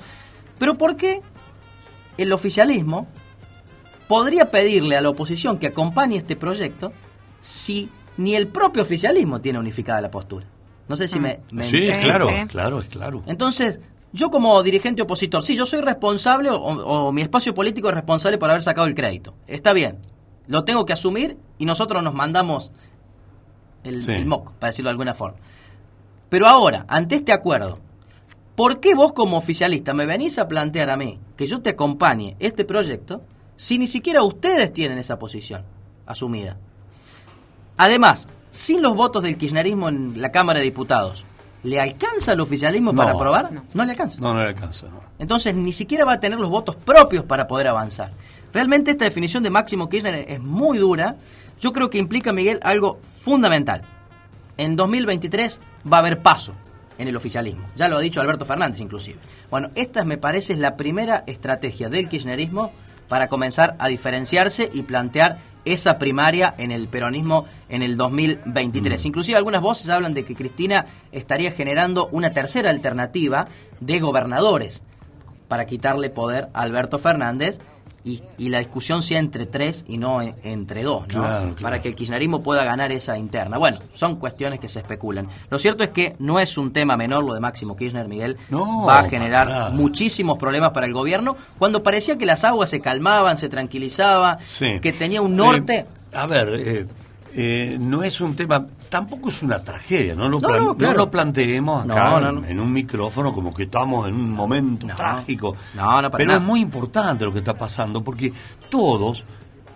[0.58, 1.22] Pero ¿por qué
[2.18, 3.06] el oficialismo
[4.06, 6.92] podría pedirle a la oposición que acompañe este proyecto
[7.40, 10.46] si ni el propio oficialismo tiene unificada la postura?
[10.86, 11.40] No sé si me...
[11.50, 13.22] me sí, claro, claro, es claro.
[13.26, 13.80] Entonces,
[14.14, 18.38] yo como dirigente opositor, sí, yo soy responsable o, o mi espacio político es responsable
[18.38, 19.34] por haber sacado el crédito.
[19.48, 19.98] Está bien,
[20.46, 22.70] lo tengo que asumir y nosotros nos mandamos
[23.82, 24.12] el, Sí.
[24.12, 25.38] el moco, para decirlo de alguna forma.
[26.28, 27.80] Pero ahora, ante este acuerdo,
[28.54, 32.36] ¿por qué vos como oficialista me venís a plantear a mí que yo te acompañe
[32.38, 33.22] este proyecto
[33.56, 35.64] si ni siquiera ustedes tienen esa posición
[36.06, 36.56] asumida?
[37.76, 41.24] Además, sin los votos del kirchnerismo en la Cámara de Diputados,
[41.64, 42.96] ¿le alcanza al oficialismo No.
[42.96, 43.50] para aprobar?
[43.52, 43.84] No.
[43.84, 44.20] le alcanza.
[44.20, 44.86] No, no le alcanza.
[44.86, 45.00] no.
[45.18, 48.10] Entonces ni siquiera va a tener los votos propios para poder avanzar.
[48.52, 51.16] Realmente esta definición de Máximo Kirchner es muy dura.
[51.60, 53.82] Yo creo que implica, Miguel, algo fundamental.
[54.56, 55.60] En 2023
[55.92, 56.54] va a haber paso
[56.98, 57.64] en el oficialismo.
[57.74, 59.18] Ya lo ha dicho Alberto Fernández inclusive.
[59.50, 62.70] Bueno, esta me parece es la primera estrategia del kirchnerismo
[63.08, 69.04] para comenzar a diferenciarse y plantear esa primaria en el peronismo en el 2023.
[69.06, 73.48] Inclusive algunas voces hablan de que Cristina estaría generando una tercera alternativa
[73.80, 74.82] de gobernadores
[75.48, 77.58] para quitarle poder a Alberto Fernández
[78.04, 81.06] y, y la discusión sea entre tres y no en- entre dos, ¿no?
[81.22, 81.56] Claro, claro.
[81.62, 83.56] Para que el kirchnerismo pueda ganar esa interna.
[83.58, 85.26] Bueno, son cuestiones que se especulan.
[85.50, 88.36] Lo cierto es que no es un tema menor lo de Máximo Kirchner, Miguel.
[88.50, 92.80] No, Va a generar muchísimos problemas para el gobierno cuando parecía que las aguas se
[92.80, 94.80] calmaban, se tranquilizaba, Sí.
[94.80, 95.78] que tenía un norte.
[95.78, 96.86] Eh, a ver, eh,
[97.36, 102.20] eh, no es un tema, tampoco es una tragedia, no lo, No, lo planteemos acá
[102.20, 105.56] No, en- un micrófono como que estamos en un momento trágico.
[105.74, 106.40] No, no, para Pero nada.
[106.40, 108.32] es muy importante lo que está pasando porque
[108.70, 109.24] todos,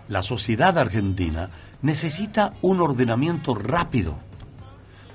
[0.07, 1.49] la sociedad argentina,
[1.81, 4.15] necesita un ordenamiento rápido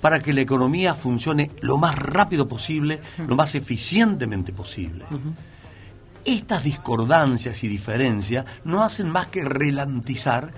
[0.03, 5.07] para que la economía funcione lo más rápido posible, lo más eficientemente posible.
[6.27, 10.53] Estas discordancias y diferencias no hacen más que relantizar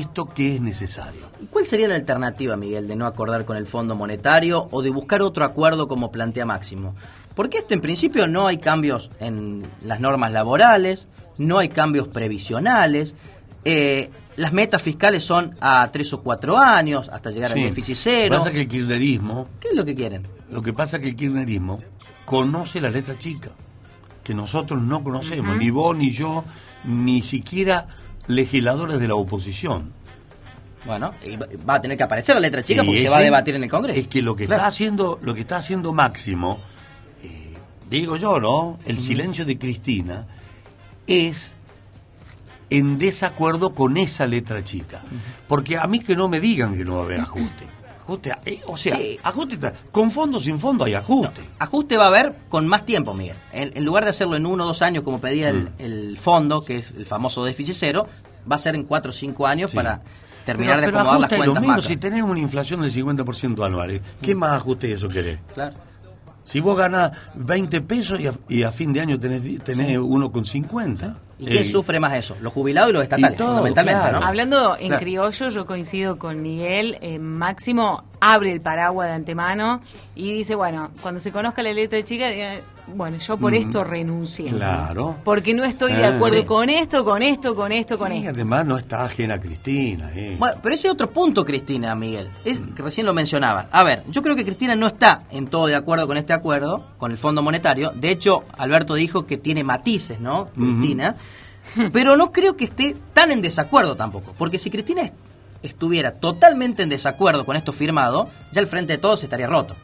[0.00, 1.22] esto que es necesario.
[1.40, 4.90] ¿Y cuál sería la alternativa, Miguel, de no acordar con el Fondo Monetario o de
[4.90, 6.94] buscar otro acuerdo como plantea Máximo?
[7.34, 13.14] Porque este, en principio, no hay cambios en las normas laborales, no hay cambios previsionales,
[13.64, 17.60] eh, las metas fiscales son a tres o cuatro años hasta llegar Sí.
[17.60, 18.30] al déficit Lo cero.
[18.30, 20.26] que pasa es que el kirchnerismo, ¿Qué es lo que quieren?
[20.50, 21.78] lo que pasa es que el kirchnerismo
[22.24, 23.50] conoce la letra chica,
[24.24, 26.44] que nosotros no conocemos, ni vos ni yo,
[26.84, 27.86] ni siquiera
[28.26, 29.92] legisladores de la oposición.
[30.84, 33.54] Bueno, y va- a tener que aparecer la letra chica porque se va a debatir
[33.54, 33.98] en el Congreso.
[34.00, 34.60] Es que lo que Claro.
[34.62, 36.60] está haciendo, lo que está haciendo Máximo,
[37.22, 37.52] eh,
[37.88, 38.78] digo yo, ¿no?
[38.84, 40.26] El silencio de Cristina
[41.06, 41.54] es
[42.70, 45.02] en desacuerdo con esa letra chica.
[45.46, 47.66] Porque a mí que no me digan que no va a haber ajuste.
[48.02, 49.18] Ajuste, eh, o sea, Sí.
[49.22, 51.40] ajuste está- con fondo sin fondo hay ajuste.
[51.60, 53.36] Ajuste va a haber con más tiempo, Miguel.
[53.52, 55.68] En, en lugar de hacerlo en uno o dos años como pedía el, Mm.
[55.78, 58.08] el fondo, que es el famoso déficit cero,
[58.50, 59.76] va a ser en cuatro o cinco años Sí.
[59.76, 60.02] para
[60.44, 62.90] terminar Pero- de pero acomodar las es lo cuentas mismo, si tenés una inflación del
[62.90, 64.02] 50% anual, ¿eh?
[64.20, 65.38] ¿qué más ajuste de eso querés?
[65.54, 65.74] Claro.
[66.44, 70.32] Si vos ganás 20 pesos y a, y a fin de año tenés, tenés uno
[70.32, 71.16] con 50.
[71.38, 72.36] ¿Y quién eh, sufre más eso?
[72.40, 74.20] Los jubilados y los estatales, y todo, fundamentalmente, claro.
[74.20, 74.26] ¿no?
[74.26, 75.00] Hablando en Claro.
[75.02, 76.98] criollo, yo coincido con Miguel.
[77.00, 79.80] eh, Máximo abre el paraguas de antemano
[80.14, 82.52] y dice, bueno, cuando se conozca la letra chica, diga,
[82.94, 83.54] bueno, yo por Mm.
[83.56, 84.46] esto renuncié.
[84.46, 85.16] Claro.
[85.24, 86.44] Porque no estoy de Ah, acuerdo sí.
[86.44, 88.30] con esto, con esto, con esto, con Y esto.
[88.30, 90.10] además no está ajena a Cristina.
[90.14, 90.36] eh.
[90.38, 93.66] Bueno, pero ese otro punto, Cristina, Miguel, es que recién lo mencionaba.
[93.72, 96.84] A ver, yo creo que Cristina no está en todo de acuerdo con este acuerdo,
[96.98, 97.90] con el Fondo Monetario.
[97.94, 100.46] De hecho, Alberto dijo que tiene matices, ¿no?
[100.54, 101.16] Cristina.
[101.92, 104.34] Pero no creo que esté tan en desacuerdo tampoco.
[104.36, 105.14] Porque si Cristina est-
[105.62, 109.76] estuviera totalmente en desacuerdo con esto firmado, ya el frente de todos estaría roto.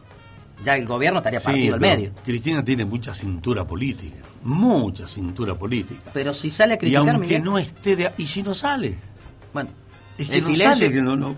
[0.65, 2.11] Ya el gobierno estaría Sí, partido al medio.
[2.25, 4.17] Cristina tiene mucha cintura política.
[4.43, 6.11] Mucha cintura política.
[6.13, 8.11] Pero si sale a Y criticar, aunque Miguel, no esté de...
[8.19, 8.97] ¿Y si no sale?
[9.53, 9.71] Bueno,
[10.19, 10.75] Es que el no silencio...
[10.87, 11.37] sale, que no- no-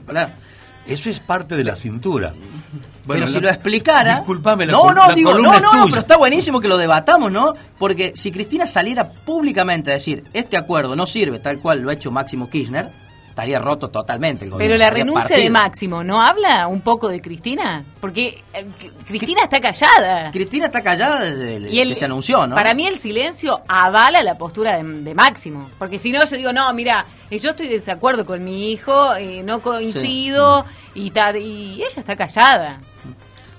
[0.87, 2.33] Eso es parte de la cintura.
[3.05, 4.17] Bueno, pero si la- lo explicara.
[4.17, 6.77] Disculpame, la no, no, la digo, no, es no, no, pero está buenísimo que lo
[6.79, 7.55] debatamos, ¿no?
[7.79, 11.95] Porque si Cristina saliera públicamente a decir, este acuerdo no sirve tal cual lo ha
[11.95, 12.91] hecho Máximo Kirchner,
[13.31, 14.69] estaría roto totalmente el gobierno.
[14.75, 15.49] Pero la renuncia de.
[15.51, 17.83] Máximo, ¿no habla un poco de Cristina?
[18.01, 18.67] Porque eh,
[19.07, 20.31] Cristina está callada.
[20.31, 22.55] Cristina está callada desde el- Y el- que se anunció, ¿no?
[22.57, 25.71] Para mí el silencio avala la postura de, de Máximo.
[25.79, 29.15] Porque si no, yo digo, no, mira, eh, yo estoy de desacuerdo con mi hijo,
[29.15, 30.65] eh, no coincido,
[30.95, 32.81] y, ta- y ella está callada.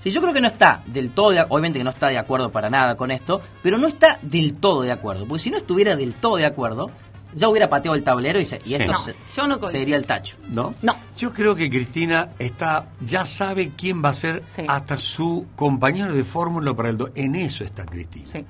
[0.02, 2.50] Sí, yo creo que no está del todo, de, obviamente que no está de acuerdo
[2.50, 5.26] para nada con esto, pero no está del todo de acuerdo.
[5.26, 6.90] Porque si no estuviera del todo de acuerdo,
[7.34, 8.74] ya hubiera pateado el tablero y, se- y Sí.
[8.74, 9.82] esto No, se, yo no se coincido.
[9.82, 10.36] iría el tacho.
[10.48, 10.74] ¿No?
[10.82, 10.94] No.
[11.16, 16.24] Yo creo que Cristina está ya sabe quién va a ser hasta su compañero de
[16.24, 16.98] fórmula para el...
[16.98, 18.26] do- En eso está Cristina.
[18.26, 18.44] Sí.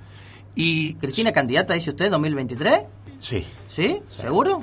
[0.54, 2.80] Y ¿Cristina candidata, dice usted, 2023?
[3.18, 3.44] Sí.
[3.68, 4.00] ¿Sí?
[4.10, 4.62] ¿Seguro?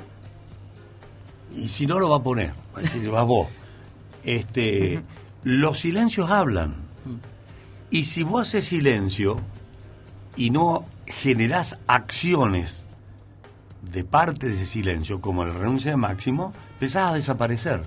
[1.56, 3.48] Y si no lo va a poner, va a decir, va vos.
[4.24, 5.02] Este,
[5.44, 6.74] los silencios hablan.
[7.90, 9.40] Y si vos haces silencio
[10.36, 12.86] y no generás acciones
[13.82, 17.82] de parte de ese silencio, como la renuncia de Máximo, empezás a desaparecer.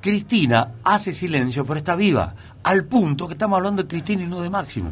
[0.00, 4.40] Cristina hace silencio, pero está viva, al punto que estamos hablando de Cristina y no
[4.40, 4.90] de Máximo.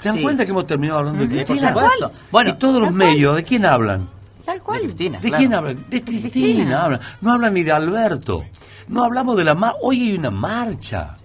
[0.00, 0.22] ¿Se dan Sí.
[0.22, 1.72] cuenta que hemos terminado hablando de Sí, por Cristina?
[1.72, 2.12] supuesto.
[2.30, 4.08] Bueno, y todos los medios, ¿de quién hablan?
[4.44, 4.80] Tal cual.
[4.82, 5.40] Cristina, ¿De claro.
[5.40, 5.84] quién hablan?
[5.90, 7.00] De Cristina, hablan.
[7.20, 8.44] No hablan ni de Alberto.
[8.86, 11.16] No hablamos de la ma Hoy hay una marcha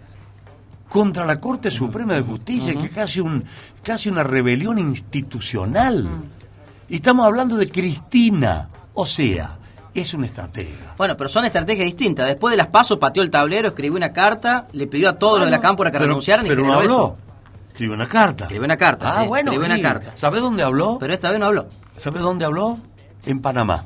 [0.90, 3.46] contra la Corte Suprema de Justicia, que es casi, un,
[3.84, 6.08] casi una rebelión institucional.
[6.94, 8.70] Y estamos hablando de Cristina.
[8.94, 9.58] O sea,
[9.96, 10.94] es una estratega.
[10.96, 12.28] Bueno, pero son estrategias distintas.
[12.28, 15.46] Después de las pasos pateó el tablero, escribió una carta, le pidió a todos los
[15.48, 17.06] de la cámpora que Pero- renunciaran y pero no generó habló.
[17.16, 17.18] eso.
[17.70, 18.44] Escribió una carta.
[18.44, 20.12] Escribió una carta, Ah, sí, bueno, escribió una carta.
[20.16, 21.00] ¿Sabe dónde habló?
[21.00, 21.66] Pero esta vez no habló.
[21.98, 22.78] ¿Sabe dónde habló?
[23.26, 23.86] En Panamá.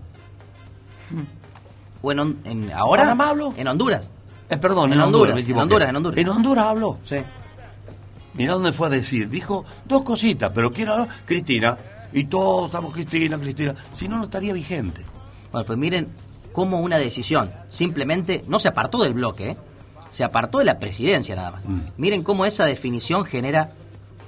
[2.02, 3.54] Bueno, en, en- ahora ¿Panamá habló?
[3.56, 4.02] en Honduras.
[4.50, 5.58] Eh, perdón, En en, Honduras, me en.
[5.58, 6.18] Honduras, en Honduras.
[6.20, 6.98] En Honduras habló.
[7.06, 7.18] Sí.
[8.34, 9.30] Mirá dónde fue a decir.
[9.30, 11.08] Dijo dos cositas, pero ¿quién habló?
[11.26, 11.78] Cristina.
[12.14, 13.76] Y todos estamos Cristina, Cristina.
[13.94, 15.04] Si no, no estaría vigente.
[15.52, 16.10] Bueno, pues miren
[16.52, 19.58] cómo una decisión simplemente no se apartó del bloque, ¿eh?
[20.12, 21.66] se apartó de la presidencia nada más.
[21.66, 21.80] Mm.
[21.98, 23.72] Miren cómo esa definición genera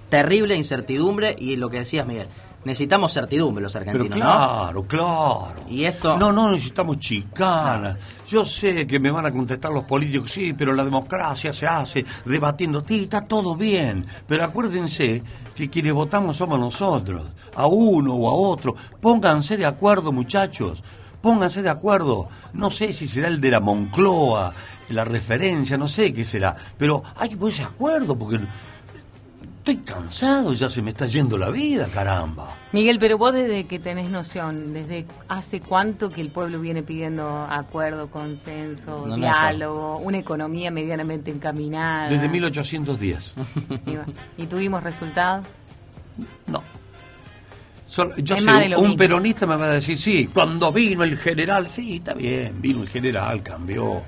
[0.09, 2.27] terrible incertidumbre y lo que decías, Miguel.
[2.65, 4.25] Necesitamos certidumbre los Pero argentinos, ¿no?
[4.25, 5.61] claro, claro.
[5.69, 6.17] Y esto...
[6.17, 7.97] No, no necesitamos chicanas.
[8.27, 12.05] Yo sé que me van a contestar los políticos, sí, pero la democracia se hace
[12.25, 12.81] debatiendo.
[12.81, 14.05] Sí, está todo bien.
[14.27, 15.23] Pero acuérdense
[15.55, 17.23] que quienes votamos somos nosotros,
[17.55, 18.75] a uno o a otro.
[18.99, 20.83] Pónganse de acuerdo, muchachos.
[21.21, 22.27] Pónganse de acuerdo.
[22.53, 24.53] No sé si será el de la Moncloa,
[24.89, 26.55] la referencia, no sé qué será.
[26.77, 28.39] Pero hay que ponerse de acuerdo porque
[29.71, 32.55] estoy cansado, ya se me está yendo la vida, caramba.
[32.71, 37.41] Miguel, pero vos desde que tenés noción, ¿desde hace cuánto que el pueblo viene pidiendo
[37.49, 42.09] acuerdo, consenso, No, no, diálogo, una economía medianamente encaminada?
[42.09, 43.35] Desde 1810.
[44.37, 45.45] ¿Y tuvimos resultados?
[46.47, 46.61] No.
[47.87, 48.97] Sol- yo sé, un mismo.
[48.97, 52.89] peronista me va a decir, sí, cuando vino el general, sí, está bien, vino el
[52.89, 54.03] general, cambió.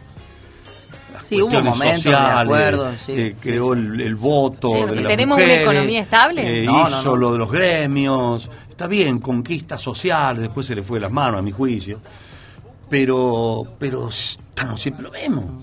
[1.12, 4.74] Las Sí, hubo cuestiones momentos de sociales, acuerdo, sí, eh, sí, creó El, el voto
[4.88, 6.62] de las tenemos una mujeres, economía estable.
[6.62, 7.16] eh, No, no, hizo no.
[7.18, 11.40] lo de los gremios, está bien, conquistas sociales, después se le fue de las manos
[11.40, 12.00] a mi juicio,
[12.90, 15.60] pero, pero estamos siempre lo mismo.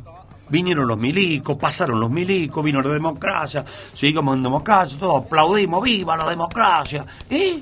[0.51, 6.17] Vinieron los milicos, pasaron los milicos, vino la democracia, sigamos en democracia, todos aplaudimos, viva
[6.17, 7.05] la democracia.
[7.29, 7.61] ¿Eh?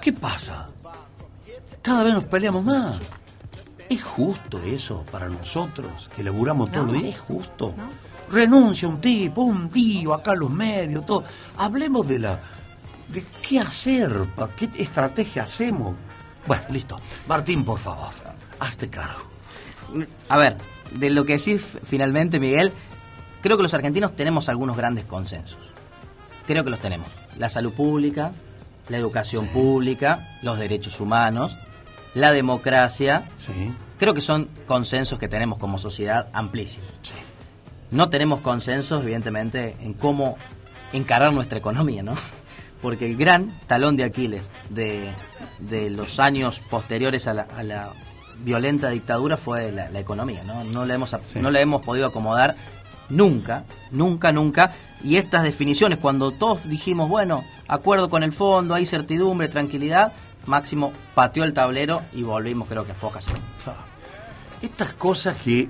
[0.00, 0.66] ¿Qué pasa?
[1.80, 3.00] Cada vez nos peleamos más.
[3.88, 7.14] ¿Es justo eso para nosotros que laburamos todos los días?
[7.16, 7.74] ¿Es justo?
[8.30, 11.24] Renuncia un tipo, un tío, acá los medios, todo.
[11.58, 12.40] Hablemos de la.
[13.08, 15.96] de qué hacer, pa- qué estrategia hacemos.
[16.46, 16.98] Bueno, listo.
[17.28, 18.10] Martín, por favor,
[18.60, 19.20] hazte cargo.
[20.28, 20.56] A ver,
[20.92, 22.72] de lo que decís finalmente, Miguel,
[23.42, 25.58] creo que los argentinos tenemos algunos grandes consensos.
[26.46, 27.06] Creo que los tenemos.
[27.38, 28.32] La salud pública,
[28.88, 31.56] la educación pública, los derechos humanos,
[32.14, 33.24] la democracia,
[33.98, 36.88] creo que son consensos que tenemos como sociedad amplísimos.
[37.90, 40.36] No tenemos consensos, evidentemente, en cómo
[40.92, 42.14] encarar nuestra economía, ¿no?
[42.80, 45.08] Porque el gran talón de Aquiles de,
[45.58, 47.88] de los años posteriores a la, a la
[48.44, 50.64] violenta dictadura fue la, la economía, ¿no?
[50.64, 52.56] No la, hemos, no la hemos podido acomodar
[53.08, 54.72] nunca, nunca, nunca.
[55.02, 60.12] Y estas definiciones, cuando todos dijimos, bueno, acuerdo con el fondo, hay certidumbre, tranquilidad,
[60.46, 63.26] Máximo pateó el tablero y volvimos creo que a fojas.
[64.62, 65.68] Estas cosas que,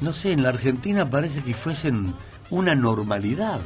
[0.00, 2.14] no sé, en la Argentina parece que fuesen
[2.50, 3.60] una normalidad.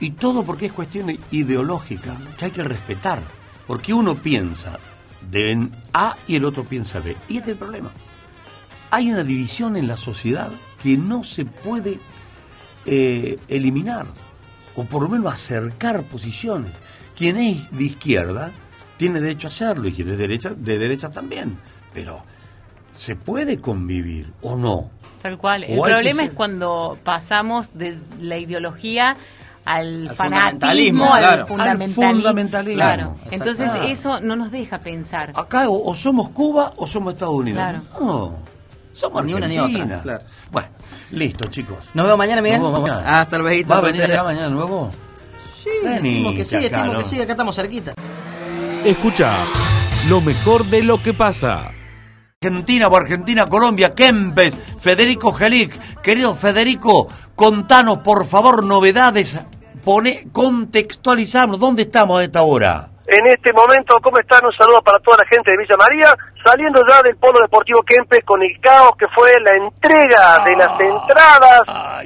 [0.00, 3.22] Y todo porque es cuestión ideológica, que hay que respetar.
[3.66, 4.78] Porque uno piensa
[5.30, 7.16] de A y el otro piensa B.
[7.28, 7.90] Y este es el problema.
[8.90, 10.50] Hay una división en la sociedad
[10.82, 11.98] que no se puede
[12.86, 14.06] eh, eliminar,
[14.76, 16.82] o por lo menos acercar posiciones.
[17.16, 18.52] Quien es de izquierda
[18.96, 21.58] tiene derecho a hacerlo y quien es derecha, de derecha también.
[21.92, 22.22] Pero
[22.94, 24.90] se puede convivir o no.
[25.22, 25.64] Tal cual.
[25.64, 29.16] El O problema ser- es cuando pasamos de la ideología
[29.64, 30.50] al, Al fanatismo,
[31.06, 31.46] fundamentalismo, al claro.
[31.46, 32.02] fundamentalismo.
[32.06, 32.74] Al fundamentalismo.
[32.76, 33.16] Claro.
[33.30, 33.86] Entonces Ah.
[33.86, 35.32] eso no nos deja pensar.
[35.34, 37.62] Acá o, o somos Cuba o somos Estados Unidos.
[37.62, 37.80] Claro.
[37.98, 38.36] No,
[38.92, 40.22] somos Ni una ni otra, claro.
[40.52, 40.68] Bueno,
[41.12, 41.78] listo, chicos.
[41.94, 42.60] Nos vemos mañana, Miguel.
[42.60, 43.20] Nos vemos mañana.
[43.20, 43.68] Hasta luego.
[43.70, 44.90] ¿Va a venir acá mañana nuevo?
[45.62, 47.94] Sí, estimo que sí, que sí, acá estamos cerquita.
[48.84, 49.32] Escucha
[50.08, 51.70] lo mejor de lo que pasa.
[52.42, 56.00] Argentina o Argentina, Colombia, Kempes, Federico Gelic.
[56.02, 59.40] Querido Federico, contanos por favor novedades.
[59.82, 62.88] Pone, contextualizamos, ¿dónde estamos a esta hora?
[63.06, 64.44] En este momento, ¿cómo están?
[64.44, 66.08] Un saludo para toda la gente de Villa María,
[66.42, 70.72] saliendo ya del Polo Deportivo Kempes con el caos que fue la entrega de las
[70.80, 71.60] entradas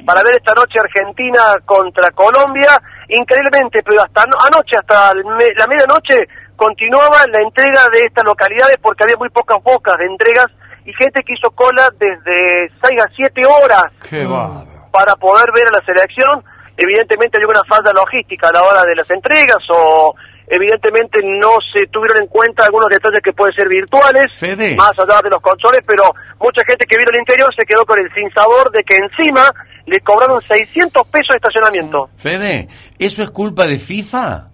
[0.05, 2.79] para ver esta noche Argentina contra Colombia.
[3.07, 6.17] Increíblemente, pero hasta ano- anoche, hasta la medianoche,
[6.59, 10.47] continuaba la entrega de estas localidades porque había muy pocas bocas de entregas
[10.83, 14.65] y gente que hizo cola desde 6 a 7 horas Qué va.
[14.91, 16.43] para poder ver a la selección.
[16.75, 20.13] Evidentemente hay una falta logística a la hora de las entregas o
[20.47, 24.75] evidentemente no se tuvieron en cuenta algunos detalles que pueden ser virtuales, Fede.
[24.75, 26.03] más allá de los consoles, pero
[26.39, 29.43] mucha gente que vino al interior se quedó con el sinsabor de que encima
[29.85, 32.09] le cobraron 600 pesos de estacionamiento.
[32.17, 34.47] Fede, ¿eso es culpa de FIFA?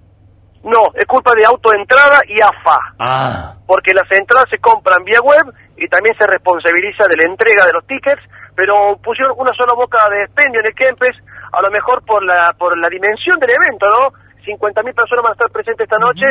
[0.65, 2.79] No, es culpa de autoentrada y AFA.
[2.97, 7.65] Ah, porque las entradas se compran vía web y también se responsabiliza de la entrega
[7.65, 8.21] de los tickets,
[8.55, 11.15] pero pusieron una sola boca de expendio en el Kempes,
[11.53, 14.09] a lo mejor por la por la dimensión del evento, ¿no?
[14.45, 16.25] 50.000 personas van a estar presentes esta noche,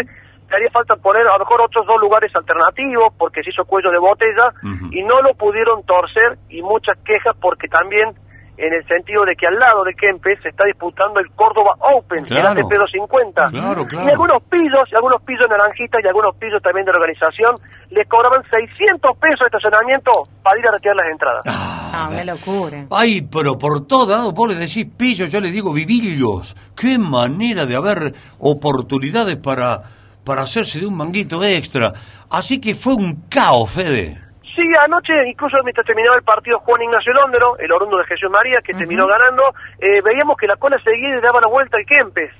[0.50, 3.90] le haría falta poner a lo mejor otros dos lugares alternativos porque se hizo cuello
[3.90, 4.52] de botella
[4.90, 8.14] y no lo pudieron torcer y muchas quejas porque también
[8.56, 12.24] en el sentido de que al lado de Kempes se está disputando el Córdoba Open,
[12.24, 12.52] Claro.
[12.52, 13.50] el ATP 250.
[13.50, 14.06] Claro, claro.
[14.06, 17.56] Y algunos pisos, y algunos pisos naranjitas y algunos pisos también de la organización
[17.90, 20.10] les cobraban 600 pesos de estacionamiento
[20.42, 21.42] para ir a retirar las entradas.
[21.46, 22.86] Ah, una locura.
[22.90, 26.56] Ay, pero por todo lado vos le decís pillo, yo le digo vivillos.
[26.76, 29.82] Qué manera de haber oportunidades para,
[30.24, 31.92] para hacerse de un manguito extra.
[32.30, 34.20] Así que fue un caos, Fede.
[34.54, 38.60] Sí, anoche, incluso mientras terminaba el partido Juan Ignacio Londero, el orundo de Jesús María,
[38.62, 39.42] que terminó ganando,
[39.80, 42.30] eh, veíamos que la cola seguía y daba la vuelta al Kempes.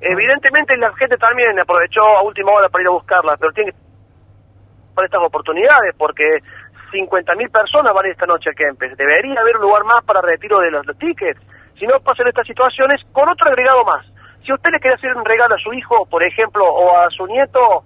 [0.00, 3.78] Evidentemente la gente también aprovechó a última hora para ir a buscarla, pero tiene que
[4.94, 6.24] para estas oportunidades, porque
[6.92, 8.96] 50.000 personas van esta noche a Kempes.
[8.96, 11.40] Debería haber un lugar más para retiro de los, los tickets.
[11.78, 14.04] Si no pasan estas situaciones, con otro agregado más.
[14.44, 17.26] Si usted le quiere hacer un regalo a su hijo, por ejemplo, o a su
[17.26, 17.84] nieto,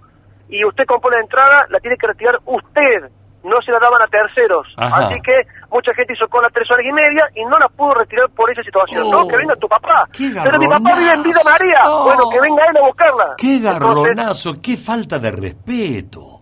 [0.49, 3.11] y usted compró la entrada, la tiene que retirar usted.
[3.43, 4.67] No se la daban a terceros.
[4.77, 5.07] Ajá.
[5.07, 5.33] Así que
[5.69, 8.63] mucha gente hizo cola tres horas y media y no la pudo retirar por esa
[8.63, 9.03] situación.
[9.07, 9.11] Oh.
[9.11, 10.07] no, que venga tu papá.
[10.17, 11.79] Pero mi papá vive en Vida María.
[11.85, 12.05] Oh.
[12.05, 13.35] Bueno, que venga él a buscarla.
[13.37, 16.39] Qué Entonces, garronazo, qué falta de respeto.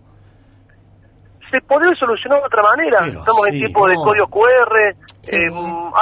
[1.50, 2.98] se podría solucionar de otra manera.
[3.06, 4.78] Estamos sí, en tipo de código QR,
[5.28, 5.50] eh,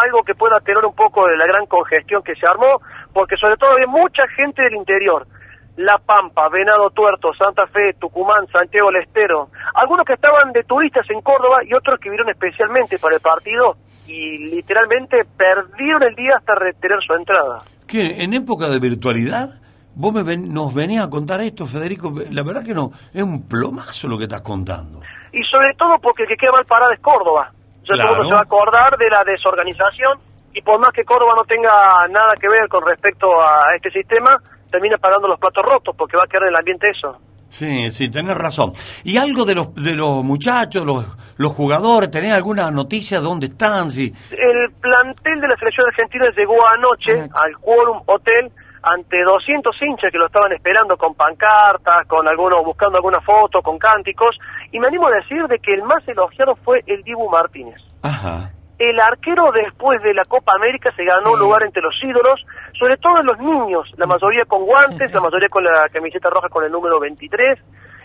[0.05, 2.80] algo que pueda tener un poco de la gran congestión que se armó,
[3.12, 5.26] porque sobre todo había mucha gente del interior.
[5.81, 9.49] La Pampa, Venado Tuerto, Santa Fe, Tucumán, Santiago del Estero.
[9.74, 13.76] Algunos que estaban de turistas en Córdoba y otros que vinieron especialmente para el partido
[14.07, 17.59] y literalmente perdieron el día hasta retener su entrada.
[17.87, 19.49] ¿Qué, en época de virtualidad?
[19.95, 22.12] Vos me ven- nos venías a contar esto, Federico.
[22.31, 25.01] La verdad que no, es un plomazo lo que estás contando.
[25.33, 27.53] y sobre todo porque el que queda mal parado es Córdoba.
[27.89, 28.11] Ya Claro.
[28.11, 30.18] todo el mundo se va a acordar de la desorganización
[30.53, 31.70] y por más que Córdoba no tenga
[32.11, 34.37] nada que ver con respecto a este sistema,
[34.71, 37.18] termina pagando los platos rotos porque va a quedar en el ambiente eso.
[37.49, 38.73] Sí, sí, tenés razón.
[39.03, 41.05] ¿Y algo de los, de los muchachos, los,
[41.37, 42.11] los jugadores?
[42.11, 43.91] ¿Tenés alguna noticia de dónde están?
[43.91, 44.12] Si...
[44.31, 48.53] El plantel de la selección argentina llegó anoche al Quorum Hotel
[48.83, 53.79] ante 200 hinchas que lo estaban esperando con pancartas, con algunos buscando alguna foto, con
[53.79, 54.39] cánticos,
[54.71, 57.81] y me animo a decir de que el más elogiado fue el Dibu Martínez.
[58.03, 58.53] Ajá.
[58.81, 62.41] El arquero después de la Copa América se ganó un lugar entre los ídolos,
[62.78, 66.49] sobre todo en los niños, la mayoría con guantes, la mayoría con la camiseta roja
[66.49, 67.59] con el número 23.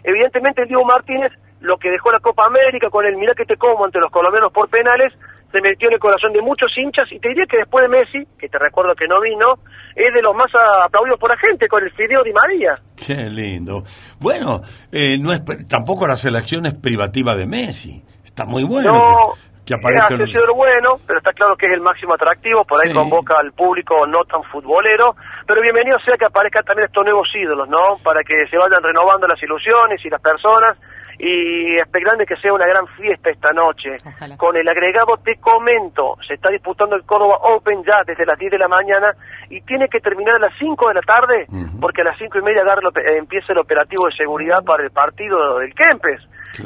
[0.03, 3.55] Evidentemente el Diego Martínez, lo que dejó la Copa América con el mirá que te
[3.55, 5.13] como ante los colombianos por penales,
[5.49, 8.27] se metió en el corazón de muchos hinchas y te diría que después de Messi,
[8.37, 9.53] que te recuerdo que no vino,
[9.95, 10.51] es de los más
[10.83, 12.77] aplaudidos por la gente con el Fideo Di María.
[12.97, 13.85] Qué lindo.
[14.19, 14.61] Bueno,
[14.91, 18.03] eh, no es, tampoco la selección es privativa de Messi.
[18.25, 18.91] Está muy bueno.
[18.91, 19.33] No,
[19.65, 22.89] que, aparezca ha sido bueno, pero está claro que es el máximo atractivo, por ahí
[22.89, 22.93] Sí.
[22.95, 25.15] convoca al público no tan futbolero,
[25.47, 27.97] pero bienvenido sea que aparezcan también estos nuevos ídolos, ¿no?
[28.03, 30.77] Para que se vayan renovando las ilusiones y las personas
[31.17, 33.91] y esperando que sea una gran fiesta esta noche.
[34.37, 38.51] Con el agregado te comento, se está disputando el Córdoba Open ya desde las 10
[38.51, 39.13] de la mañana
[39.49, 41.45] y tiene que terminar a las 5 de la tarde
[41.79, 44.83] porque a las 5 y media agarra el ope- empieza el operativo de seguridad para
[44.83, 46.19] el partido del Kempes.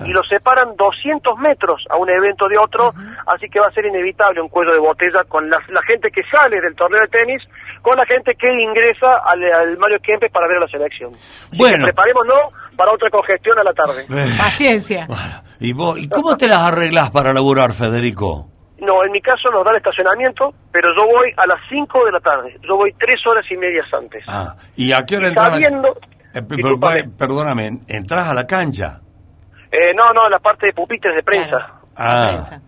[0.06, 2.94] Y lo separan 200 metros a un evento de otro,
[3.28, 6.22] así que va a ser inevitable un cuello de botella con la, la gente que
[6.24, 7.44] sale del torneo de tenis,
[7.82, 11.12] con la gente que ingresa al, al Mario Kempes para ver a la selección.
[11.14, 11.86] Así Bueno.
[11.86, 14.06] preparémonos para otra congestión a la tarde.
[14.38, 15.08] Paciencia.
[15.60, 18.48] ¿Y, vos, ¿Y cómo te las arreglás para laburar, Federico?
[18.80, 22.20] No, en mi caso nos dan estacionamiento, pero yo voy a las 5 de la
[22.22, 22.58] tarde.
[22.68, 24.24] Yo voy tres horas y medias antes.
[24.28, 25.50] Ah, ¿y a qué hora entras?
[25.50, 25.98] Sabiendo...
[26.34, 26.42] Eh,
[27.18, 29.02] perdóname, ¿entras a la cancha?
[29.72, 31.80] Eh, no, no, la parte de pupitres de prensa.
[31.96, 32.60] Ah,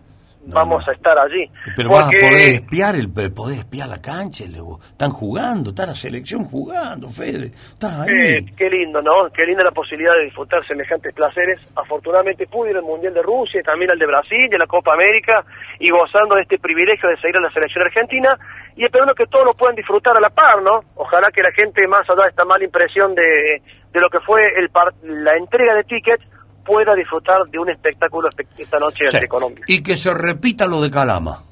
[0.44, 1.48] Vamos a estar allí.
[1.76, 4.80] pero vas a Porque- poder espiar, el, podés espiar la cancha, luego.
[4.82, 8.10] están jugando, está la selección jugando, Fede, estás ahí.
[8.10, 9.30] Eh, qué lindo, ¿no?
[9.32, 11.60] Qué linda la posibilidad de disfrutar semejantes placeres.
[11.76, 14.66] Afortunadamente pude ir al Mundial de Rusia y también al de Brasil y a la
[14.66, 15.44] Copa América
[15.78, 18.36] y gozando de este privilegio de seguir a la selección argentina
[18.74, 20.80] y esperando que todos lo puedan disfrutar a la par, ¿no?
[20.96, 24.42] Ojalá que la gente, más allá de esta mala impresión de, de lo que fue
[24.58, 26.24] el par- la entrega de tickets,
[26.64, 29.16] pueda disfrutar de un espectáculo espe- esta noche Sí.
[29.16, 29.64] ante Colombia.
[29.68, 31.42] Y que se repita lo de Calama.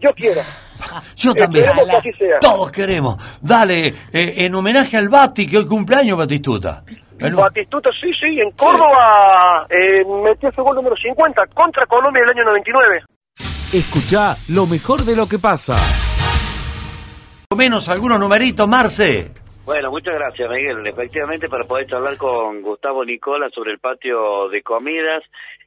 [0.00, 0.40] Yo quiero.
[1.16, 1.64] Yo también.
[1.66, 2.38] Esperemos que así sea.
[2.40, 3.16] Todos queremos.
[3.40, 6.82] Dale, eh, en homenaje al Bati, que hoy cumpleaños Batistuta.
[7.18, 12.30] En- Batistuta, sí, sí, en Córdoba eh, metió su gol número 50 contra Colombia en
[12.30, 13.02] el año 99.
[13.72, 15.74] Escucha lo mejor de lo que pasa.
[17.48, 19.30] Por menos algunos numeritos, Marce.
[19.64, 20.84] Bueno, muchas gracias, Miguel.
[20.86, 25.22] Efectivamente, para poder charlar con Gustavo Nicola sobre el patio de comidas,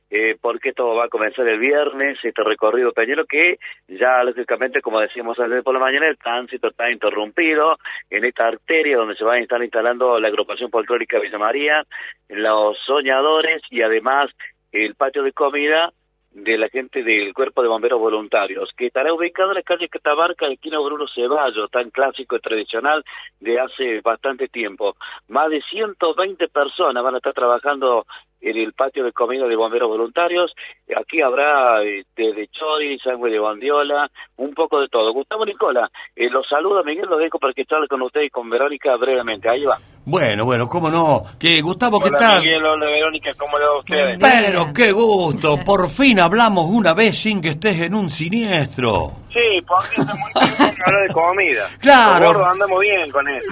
[0.10, 5.00] eh, porque esto va a comenzar el viernes, este recorrido peñero que ya, lógicamente, como
[5.00, 7.78] decíamos ayer por la mañana, el tránsito está interrumpido
[8.10, 11.84] en esta arteria donde se va a estar instalando la agrupación folclórica Villa María,
[12.28, 14.30] los soñadores y además
[14.74, 15.91] el patio de comida
[16.36, 20.48] de la gente del Cuerpo de Bomberos Voluntarios, que estará ubicado en la calle Catabarca,
[20.48, 23.06] esquina Bruno Ceballos, tan clásico y tradicional
[23.40, 24.98] de hace bastante tiempo.
[25.30, 28.06] Más de 120 personas van a estar trabajando
[28.46, 30.54] en el patio de comida de bomberos voluntarios.
[30.96, 31.80] Aquí habrá
[32.16, 35.12] desde chori, sangre de bandiola, un poco de todo.
[35.14, 38.48] Gustavo Nicola, eh, los saluda Miguel, los dejo para que charle con usted y con
[38.50, 39.50] Verónica brevemente.
[39.50, 39.78] Ahí va.
[40.06, 41.24] Bueno, bueno, cómo no.
[41.39, 42.43] Que Gustavo, ¿qué Hola tal?
[42.43, 44.20] Miguel, hola Verónica, ¿cómo le va a ustedes?
[44.22, 49.26] Pero qué gusto, por fin hablamos una vez sin que estés en un siniestro.
[49.34, 49.39] Sí,
[49.78, 51.63] hace tiempo que de comida.
[51.80, 52.26] Claro.
[52.26, 53.45] Los gordos andamos bien con eso.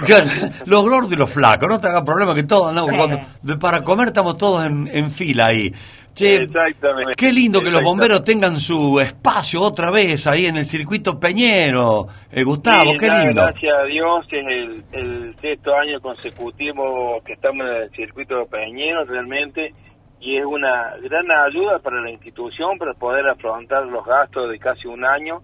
[0.66, 4.08] Los gordos y los flacos, no te hagas problema que todos andamos cuando- para comer
[4.08, 5.72] estamos todos en, en fila ahí.
[6.14, 7.14] Che, Exactamente.
[7.16, 12.06] qué lindo que los bomberos tengan su espacio otra vez ahí en el circuito Peñero.
[12.30, 13.42] Eh, Gustavo, Sí, qué nada, lindo.
[13.42, 19.04] Gracias a Dios, es el, el sexto año consecutivo que estamos en el circuito peñero
[19.04, 19.72] realmente
[20.20, 24.86] y es una gran ayuda para la institución para poder afrontar los gastos de casi
[24.86, 25.42] un año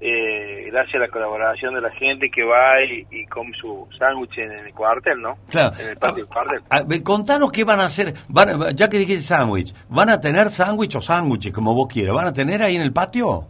[0.00, 4.38] eh, gracias a la colaboración de la gente que va y, y come su sándwich
[4.38, 5.36] en el cuartel, ¿no?
[5.50, 5.74] Claro.
[5.80, 6.60] En el patio del cuartel.
[6.70, 8.14] Ah, ve, contanos qué van a hacer.
[8.28, 12.14] Van a- ya que dijiste sándwich, ¿van a tener sándwich o sándwiches, como vos quieras?
[12.14, 13.46] ¿Van a tener ahí en el patio?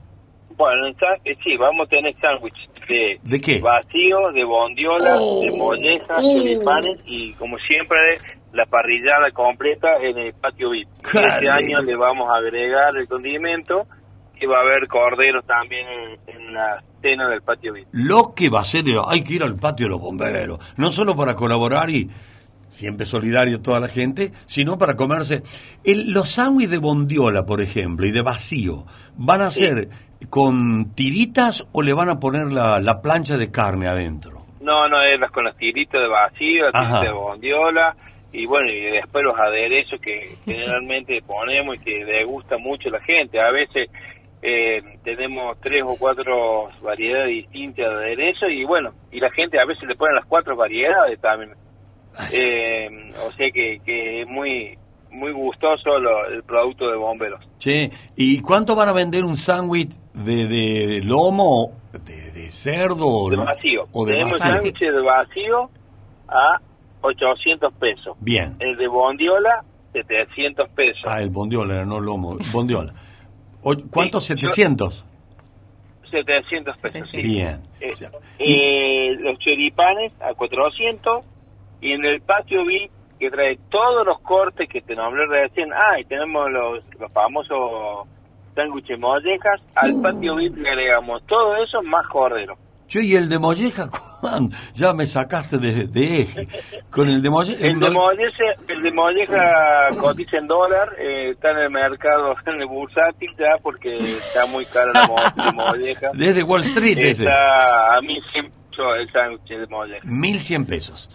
[0.57, 3.61] Bueno, está- eh, sí, vamos a tener sándwich de, ¿De qué?
[3.61, 6.37] vacío, de bondiola, Oh, de mollejas, oh.
[6.39, 7.97] choripanes y como siempre
[8.53, 10.89] la parrillada completa en el patio VIP.
[11.05, 13.87] Este año le vamos a agregar el condimento
[14.41, 15.87] y va a haber corderos también
[16.27, 17.87] en, la cena del patio VIP.
[17.93, 21.15] Lo que va a ser, hay que ir al patio de los bomberos, no solo
[21.17, 22.09] para colaborar y
[22.69, 25.43] siempre solidario toda la gente, sino para comerse.
[25.85, 28.85] El- los sándwiches de bondiola, por ejemplo, y de vacío,
[29.17, 29.61] ¿van a Sí.
[29.67, 29.89] ser
[30.29, 34.45] con tiritas o le van a poner la, la plancha de carne adentro?
[34.61, 37.97] No, no, es con las tiritas de vacío, tiritas de bondiola
[38.33, 42.93] y bueno, y después los aderezos que generalmente ponemos y que le gusta mucho a
[42.93, 43.41] la gente.
[43.41, 43.89] A veces
[44.43, 49.65] eh, tenemos tres o cuatro variedades distintas de aderezo y bueno, y la gente a
[49.67, 51.53] veces le ponen las cuatro variedades también.
[52.33, 52.89] Eh,
[53.27, 54.77] o sea que, que es muy
[55.13, 57.41] muy gustoso lo- el producto de bomberos.
[57.59, 61.73] Che, ¿y cuánto van a vender un sándwich de, de lomo,
[62.05, 63.87] de, de cerdo De vacío.
[63.93, 64.55] o de Tenemos vacío?
[64.55, 65.71] sándwiches de vacío
[66.29, 66.61] a
[67.03, 68.17] 800 pesos.
[68.21, 68.55] Bien.
[68.61, 71.03] El de bondiola, 700 pesos.
[71.05, 72.93] Ah, el bondiola, no lomo, bondiola.
[73.63, 74.25] O- ¿Cuántos?
[74.25, 75.05] 700.
[76.11, 77.23] 700 pesos, sí.
[77.23, 77.61] Bien.
[77.81, 77.89] Eh,
[78.39, 81.25] eh, los choripanes a 400
[81.81, 85.73] y en el patio VIP que trae todos los cortes que te nombré recién.
[85.73, 88.09] Ah, y tenemos los, los famosos
[88.55, 89.61] sándwiches mollejas.
[89.77, 92.57] Al patio VIP le agregamos todo eso más cordero.
[92.91, 93.89] Yo y el de molleja,
[94.21, 96.49] Juan, ya me sacaste de, de eje.
[96.91, 97.65] Con el de molleja...
[97.65, 102.61] El de molleja, el de molleja cotiza en dólar, eh, está en el mercado, en
[102.61, 106.11] el bursátil ya porque está muy cara la de molleja.
[106.15, 107.23] Desde Wall Street ese.
[107.23, 108.61] Está a mí siempre
[108.99, 110.01] el sándwich de molleja.
[110.05, 111.11] 1100 pesos.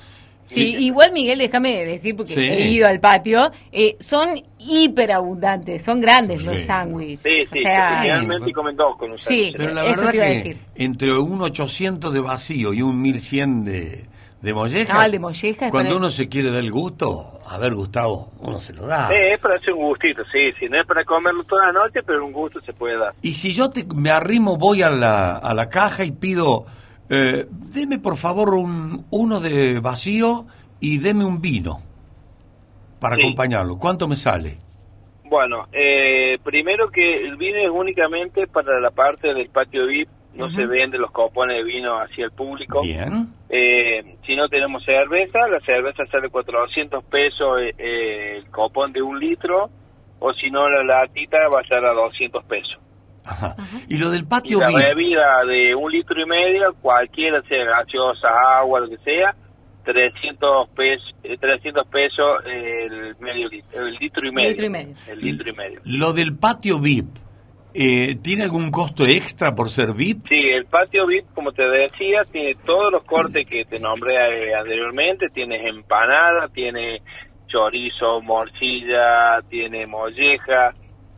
[0.47, 2.39] Sí, igual Miguel, déjame decir, porque Sí.
[2.41, 4.29] he ido al patio, eh, son
[4.59, 7.21] hiperabundantes, son grandes los sándwiches.
[7.21, 9.57] Sí, sí, o sea, generalmente comen dos con un Sí, sándwich.
[9.57, 10.57] Pero la eso verdad te iba a que decir.
[10.75, 14.05] entre un 800 de vacío y un 1100 de,
[14.41, 17.57] de molleja, No, el de molleja es cuando uno se quiere dar el gusto, a
[17.57, 19.09] ver, Gustavo, uno se lo da.
[19.11, 22.01] Eh, es para hacer un gustito, sí, sí, no es para comerlo toda la noche,
[22.05, 23.13] pero un gusto se puede dar.
[23.21, 26.65] Y si yo te, me arrimo, voy a la, a la caja y pido,
[27.09, 30.45] eh, deme por favor un, uno de vacío
[30.79, 31.79] y deme un vino
[32.99, 33.21] para Sí.
[33.23, 33.77] acompañarlo.
[33.77, 34.57] ¿Cuánto me sale?
[35.25, 40.49] Bueno, eh, primero que el vino es únicamente para la parte del patio VIP, no
[40.51, 42.81] se vende los copones de vino hacia el público.
[42.81, 43.29] Bien.
[43.49, 49.01] Eh, si no tenemos cerveza, la cerveza sale 400 pesos eh, eh, el copón de
[49.01, 49.69] un litro,
[50.19, 52.77] o si no la latita va a estar a 200 pesos.
[53.88, 57.65] Y lo del Y patio la VIP, bebida de un litro y medio, cualquiera sea
[57.65, 59.36] gaseosa, agua, lo que sea,
[59.84, 64.49] 300 pesos, 300 pesos el medio litro, el litro y medio.
[64.49, 64.95] Litro y medio.
[65.07, 65.82] El litro y medio.
[65.86, 67.07] lo del patio VIP,
[67.73, 70.28] eh, ¿tiene algún costo extra por ser VIP?
[70.28, 74.55] Sí, el patio VIP, como te decía, tiene todos los cortes que te nombré eh,
[74.55, 75.28] anteriormente.
[75.30, 77.01] Tienes empanada, tiene
[77.47, 80.73] chorizo, morcilla, tiene molleja,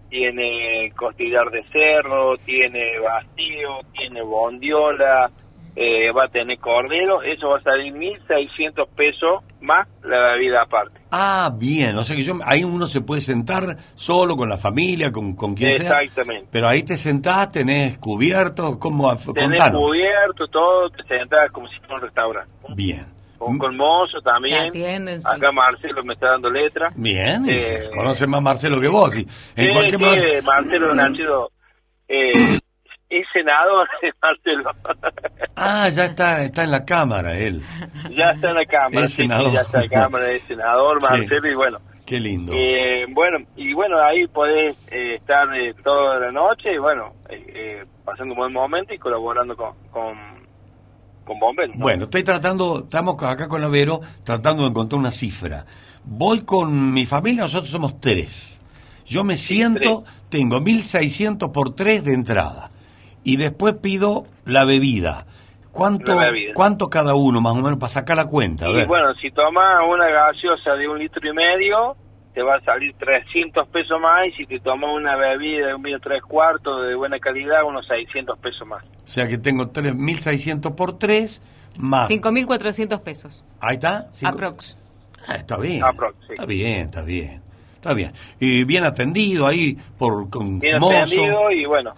[0.10, 5.32] tiene costillar de cerdo, tiene vacío, tiene bondiola,
[5.76, 7.22] eh, va a tener cordero.
[7.22, 11.00] Eso va a salir 1.600 pesos más la bebida aparte.
[11.12, 15.12] Ah, bien, o sea que yo, ahí uno se puede sentar solo con la familia,
[15.12, 16.02] con, con quien sea.
[16.02, 16.48] Exactamente.
[16.52, 19.08] Pero ahí te sentás, tenés cubierto, ¿cómo?
[19.16, 19.82] Tenés Contanos.
[19.82, 22.54] cubierto, todo, te sentás como si fuera un restaurante.
[22.76, 23.17] Bien.
[23.38, 24.68] Con, con mozo también.
[24.70, 25.28] Atienden, sí.
[25.32, 26.90] Acá Marcelo me está dando letra.
[26.96, 29.16] Bien, Eh, conoce más Marcelo que vos.
[29.16, 31.52] Y en Sí, cualquier sí, momento- Marcelo Nachido
[32.08, 32.60] eh,
[33.10, 33.88] es senador,
[34.22, 34.72] Marcelo.
[35.60, 37.62] Ah, ya está, está en la cámara él.
[38.12, 39.06] ya está en la cámara.
[39.06, 39.52] Es sí, sí, senador.
[39.52, 41.08] ya está en la cámara, es senador, Sí.
[41.10, 41.80] Marcelo, y bueno.
[42.06, 42.54] Qué lindo.
[42.56, 47.44] Eh, bueno, y bueno, ahí podés eh, estar eh, toda la noche y bueno, eh,
[47.54, 50.37] eh, pasando un buen momento y colaborando con, con,
[51.28, 51.76] con bomberos.
[51.76, 51.84] ¿no?
[51.84, 55.66] Bueno, estoy tratando, estamos acá con Avero, tratando de encontrar una cifra.
[56.06, 58.62] Voy con mi familia, nosotros somos tres.
[59.06, 62.70] Yo me siento, tengo 1.600 por tres de entrada.
[63.24, 65.26] Y después pido la bebida.
[65.72, 66.54] ¿Cuánto, La bebida.
[66.56, 68.66] ¿Cuánto cada uno, más o menos, para sacar la cuenta?
[68.66, 71.96] A Y bueno, si tomas una gaseosa de un litro y medio,
[72.38, 74.28] te va a salir 300 pesos más.
[74.28, 77.88] Y si te tomas una bebida de un vino tres cuartos de buena calidad, unos
[77.88, 78.84] 600 pesos más.
[78.84, 81.42] O sea que tengo tres- 1.600 por tres,
[81.80, 82.08] más...
[82.12, 83.44] 5.400 pesos.
[83.60, 84.06] Ahí está.
[84.12, 84.78] cinco- Aprox.
[85.28, 85.84] Ah, está bien.
[85.84, 86.34] Aprox, sí.
[86.34, 87.42] Está bien, está bien.
[87.74, 88.12] Está bien.
[88.40, 90.96] Y bien atendido ahí por con Bien mozo.
[90.96, 91.94] atendido y bueno.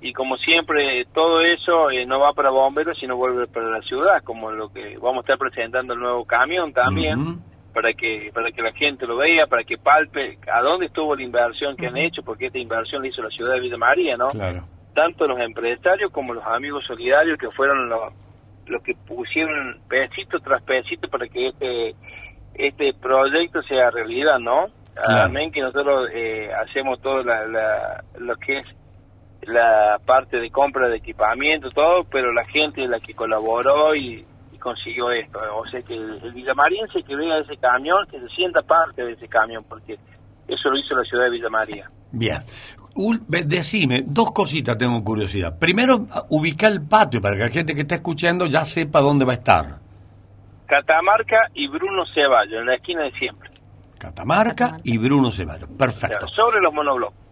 [0.00, 4.22] Y como siempre, todo eso eh, no va para bomberos, sino vuelve para la ciudad,
[4.22, 7.18] como lo que vamos a estar presentando el nuevo camión también.
[7.20, 7.40] Ujú.
[7.74, 11.22] Para que para que la gente lo vea, para que palpe a dónde estuvo la
[11.22, 14.28] inversión que han hecho, porque esta inversión la hizo la ciudad de Villa María, ¿no?
[14.30, 14.64] Claro.
[14.94, 18.12] Tanto los empresarios como los amigos solidarios que fueron los,
[18.66, 21.94] los que pusieron pesito tras pesito para que este
[22.54, 24.66] este proyecto sea realidad, ¿no?
[24.94, 25.22] Claro.
[25.24, 28.66] Amén que nosotros eh, hacemos todo la, la- lo que es
[29.42, 34.24] la parte de compra de equipamiento, todo, pero la gente la que colaboró y
[34.64, 35.38] consiguió esto.
[35.54, 39.28] O sea que el, villamariense que vea ese camión, que se sienta parte de ese
[39.28, 39.98] camión, porque
[40.48, 41.90] eso lo hizo la ciudad de Villa María.
[42.10, 42.40] Bien.
[43.28, 45.58] Decime, dos cositas tengo curiosidad.
[45.58, 49.32] Primero, ubicar el patio para que la gente que está escuchando ya sepa dónde va
[49.32, 49.64] a estar.
[50.66, 53.50] Catamarca y Bruno Ceballos, en la esquina de siempre,
[53.98, 55.68] Catamarca y Bruno Ceballos.
[55.76, 56.26] Perfecto.
[56.28, 57.23] sobre los monoblocks.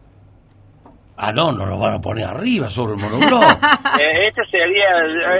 [1.17, 3.43] Ah, no, no lo van a poner arriba sobre el monobloc.
[3.93, 4.85] Eh, este sería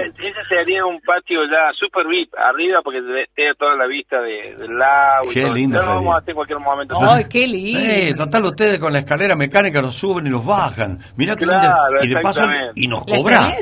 [0.05, 3.01] eh, ese sería un patio ya super VIP arriba porque
[3.35, 5.55] tiene toda la vista de- del lago y Qué todo.
[5.55, 5.95] lindo Ya lo sería.
[5.97, 7.81] vamos a hacer en cualquier momento ¡Ay, qué lindo!
[7.83, 10.99] Eh, total, ustedes con la escalera mecánica nos suben y los bajan.
[11.17, 11.63] Mirá que Claro,
[12.01, 12.05] lindo.
[12.05, 13.57] Y de paso, y nos cobra.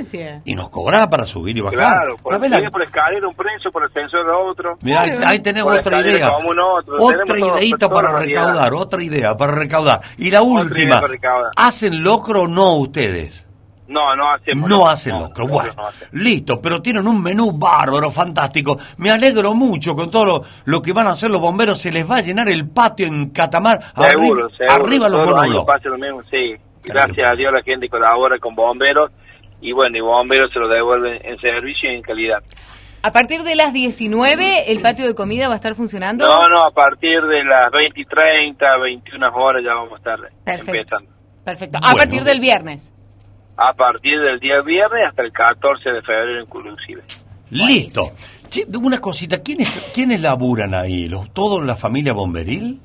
[0.45, 1.79] Y nos cobra para subir y bajar.
[1.79, 5.63] claro por, ¿Sabés la- por escalera un precio por ascensor otro Mirá, ahí, ahí tenés
[5.63, 6.33] Por otra idea.
[6.33, 6.97] como un otro.
[6.99, 10.01] Otra ideita para recaudar, otra idea para recaudar.
[10.19, 11.51] Y la última, idea para recaudar.
[11.57, 13.47] ¿hacen locro o no ustedes?
[13.89, 17.51] no no hacemos No hacen no, locro, no, bueno, no listo, pero tienen un menú
[17.59, 18.79] bárbaro, fantástico.
[18.99, 22.09] Me alegro mucho con todo lo, lo que van a hacer los bomberos, se les
[22.09, 26.23] va a llenar el patio en Catamar, seguro arri- seguro arriba los pasa lo mismo
[26.31, 29.11] sí gracias a Dios la gente colabora con bomberos
[29.61, 32.39] y bueno y bomberos se lo devuelven en servicio y en calidad
[33.03, 36.27] A partir de las 19, ¿el patio de comida va a estar funcionando?
[36.27, 40.19] No, no, a partir de las 20 y 30, 21 horas ya vamos a estar
[40.45, 40.71] Perfecto.
[40.71, 41.11] empezando.
[41.45, 41.79] Perfecto.
[41.79, 41.97] A Bueno.
[41.99, 42.93] partir del viernes.
[43.57, 47.03] A partir del día viernes hasta el 14 de febrero inclusive.
[47.51, 48.03] Listo.
[48.49, 51.09] Che, una cosita, ¿quiénes, ¿quiénes laburan ahí?
[51.09, 52.81] ¿Los, ¿Todos la familia bomberil?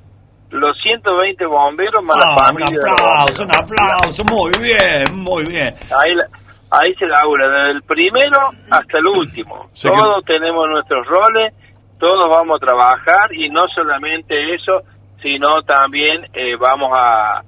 [0.52, 2.80] Los 120 bomberos más Ah, la un familia.
[2.84, 5.74] los aplauso, un aplauso, muy bien, muy bien.
[5.98, 6.28] Ahí, la-
[6.72, 8.38] ahí se labura, desde el primero
[8.70, 9.70] hasta el último.
[9.74, 11.54] Sé que- Todos tenemos nuestros roles,
[12.00, 14.82] todos vamos a trabajar y no solamente eso,
[15.22, 17.42] sino también eh, vamos a,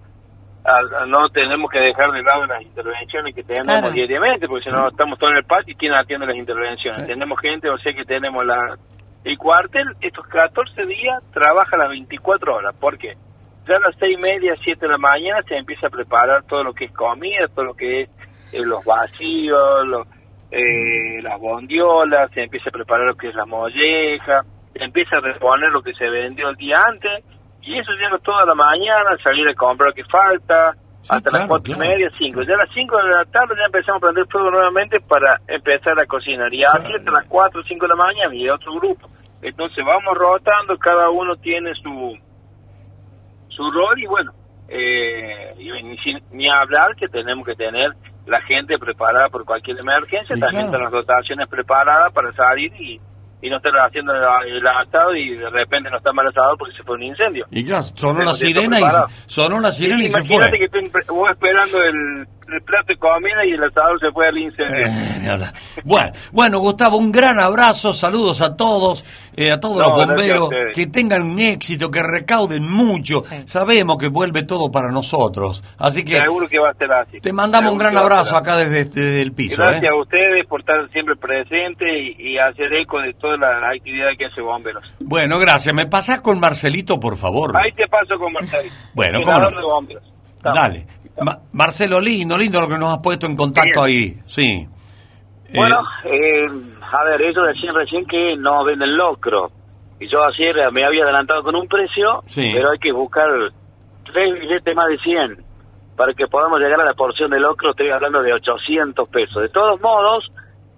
[0.67, 3.91] a- a- no tenemos que dejar de lado las intervenciones que tenemos Claro.
[3.91, 7.07] diariamente, porque si no estamos todos en el patio y quién atiende las intervenciones.
[7.07, 8.77] Tenemos gente, o sea que tenemos la
[9.23, 12.73] el cuartel, estos 14 días trabaja las 24 horas.
[12.79, 13.15] ¿Por qué?
[13.67, 16.63] Ya a las seis y media, siete de la mañana se empieza a preparar todo
[16.63, 18.09] lo que es comida, todo lo que es
[18.53, 20.07] eh, los vacíos, los,
[20.51, 24.43] eh, las bondiolas, se empieza a preparar lo que es la molleja,
[24.73, 27.25] se empieza a reponer lo que se vendió el día antes,
[27.67, 31.47] y eso llega toda la mañana, salir a comprar lo que falta, hasta claro, las
[31.47, 31.83] cuatro claro.
[31.83, 32.41] y media, cinco.
[32.43, 35.99] Ya a las cinco de la tarde ya empezamos a prender fuego nuevamente para empezar
[35.99, 39.09] a cocinar, y así hasta las cuatro o cinco de la mañana y otro grupo.
[39.41, 42.17] Entonces vamos rotando, cada uno tiene su
[43.49, 44.31] su rol y bueno,
[44.69, 45.97] eh, y ni,
[46.31, 47.91] ni hablar que tenemos que tener
[48.25, 50.77] la gente preparada por cualquier emergencia, Sí, también claro.
[50.77, 52.99] están las dotaciones preparadas para salir y,
[53.41, 56.75] y no estar haciendo el, el asado y de repente no está mal asado porque
[56.75, 57.45] se fue un incendio.
[57.51, 58.83] Y claro, sonó la sirena y,
[59.27, 60.59] sonó la sirena y se Imagínate fue.
[60.59, 64.37] que estoy vos esperando el, el plato de comida y el asador se fue al
[64.37, 64.85] incendio.
[64.85, 65.51] Eh.
[65.83, 69.03] Bueno, bueno, Gustavo, un gran abrazo, saludos a todos,
[69.35, 73.21] eh, a todos No, los bomberos, que tengan éxito, que recauden mucho.
[73.45, 77.19] Sabemos que vuelve todo para nosotros, así que Seguro que va a ser así.
[77.19, 79.61] te mandamos un gran abrazo acá desde, desde el piso.
[79.61, 79.87] Gracias ¿eh?
[79.89, 81.87] a ustedes por estar siempre presentes
[82.17, 84.83] y, y hacer eco de toda la actividad que hace Bomberos.
[84.99, 85.73] Bueno, gracias.
[85.75, 87.55] ¿Me pasás con Marcelito, por favor?
[87.57, 88.71] Ahí te paso con Marcelo.
[88.93, 89.35] Bueno, cómo no.
[89.47, 90.03] senador de Bomberos.
[90.43, 90.87] Dale.
[91.21, 94.19] Ma- Marcelo, lindo, lindo lo que nos has puesto en contacto ahí.
[94.25, 94.67] Sí.
[95.49, 96.45] Eh, Bueno, eh,
[96.91, 99.49] a ver, ellos decían recién que no venden locro.
[99.99, 102.51] Y yo ayer me había adelantado con un precio, Sí.
[102.53, 103.27] pero hay que buscar
[104.05, 105.43] tres billetes más de 100
[105.95, 107.71] para que podamos llegar a la porción de locro.
[107.71, 109.41] Estoy hablando de 800 pesos.
[109.41, 110.27] De todos modos,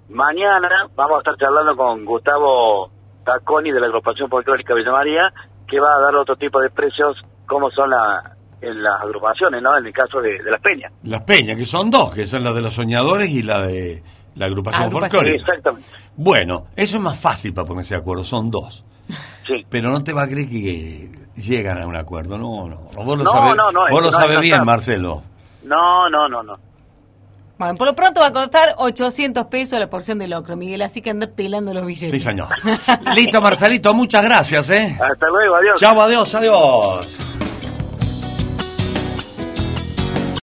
[0.07, 2.89] mañana vamos a estar charlando con Gustavo
[3.25, 5.33] Taconi de la agrupación folclórica Villa María,
[5.67, 8.21] que va a dar otro tipo de precios, como son la-
[8.61, 9.77] en las agrupaciones, ¿no?
[9.77, 10.91] En el caso de, de las peñas.
[11.03, 14.03] Las peñas, que son dos, que son la de los soñadores y la de
[14.35, 15.51] la agrupación Agrupación, folclórica.
[15.51, 15.87] Exactamente.
[16.15, 18.83] Bueno, eso es más fácil para ponerse de acuerdo, son dos.
[19.47, 19.65] Sí.
[19.67, 22.75] Pero no te va a creer que llegan a un acuerdo, no, no.
[23.03, 24.63] Vos lo No, sabés, no, vos lo no, sabés no bien.
[24.63, 25.23] Marcelo.
[25.63, 26.53] No, no, no, no.
[27.57, 31.01] Bueno, por lo pronto va a costar 800 pesos la porción de locro, Miguel, así
[31.01, 32.11] que anda pelando los billetes.
[32.11, 32.49] Sí, señor.
[33.15, 34.95] Listo, Marcelito, muchas gracias, ¿eh?
[35.01, 35.79] Hasta luego, adiós.
[35.79, 37.48] Chao, adiós, adiós.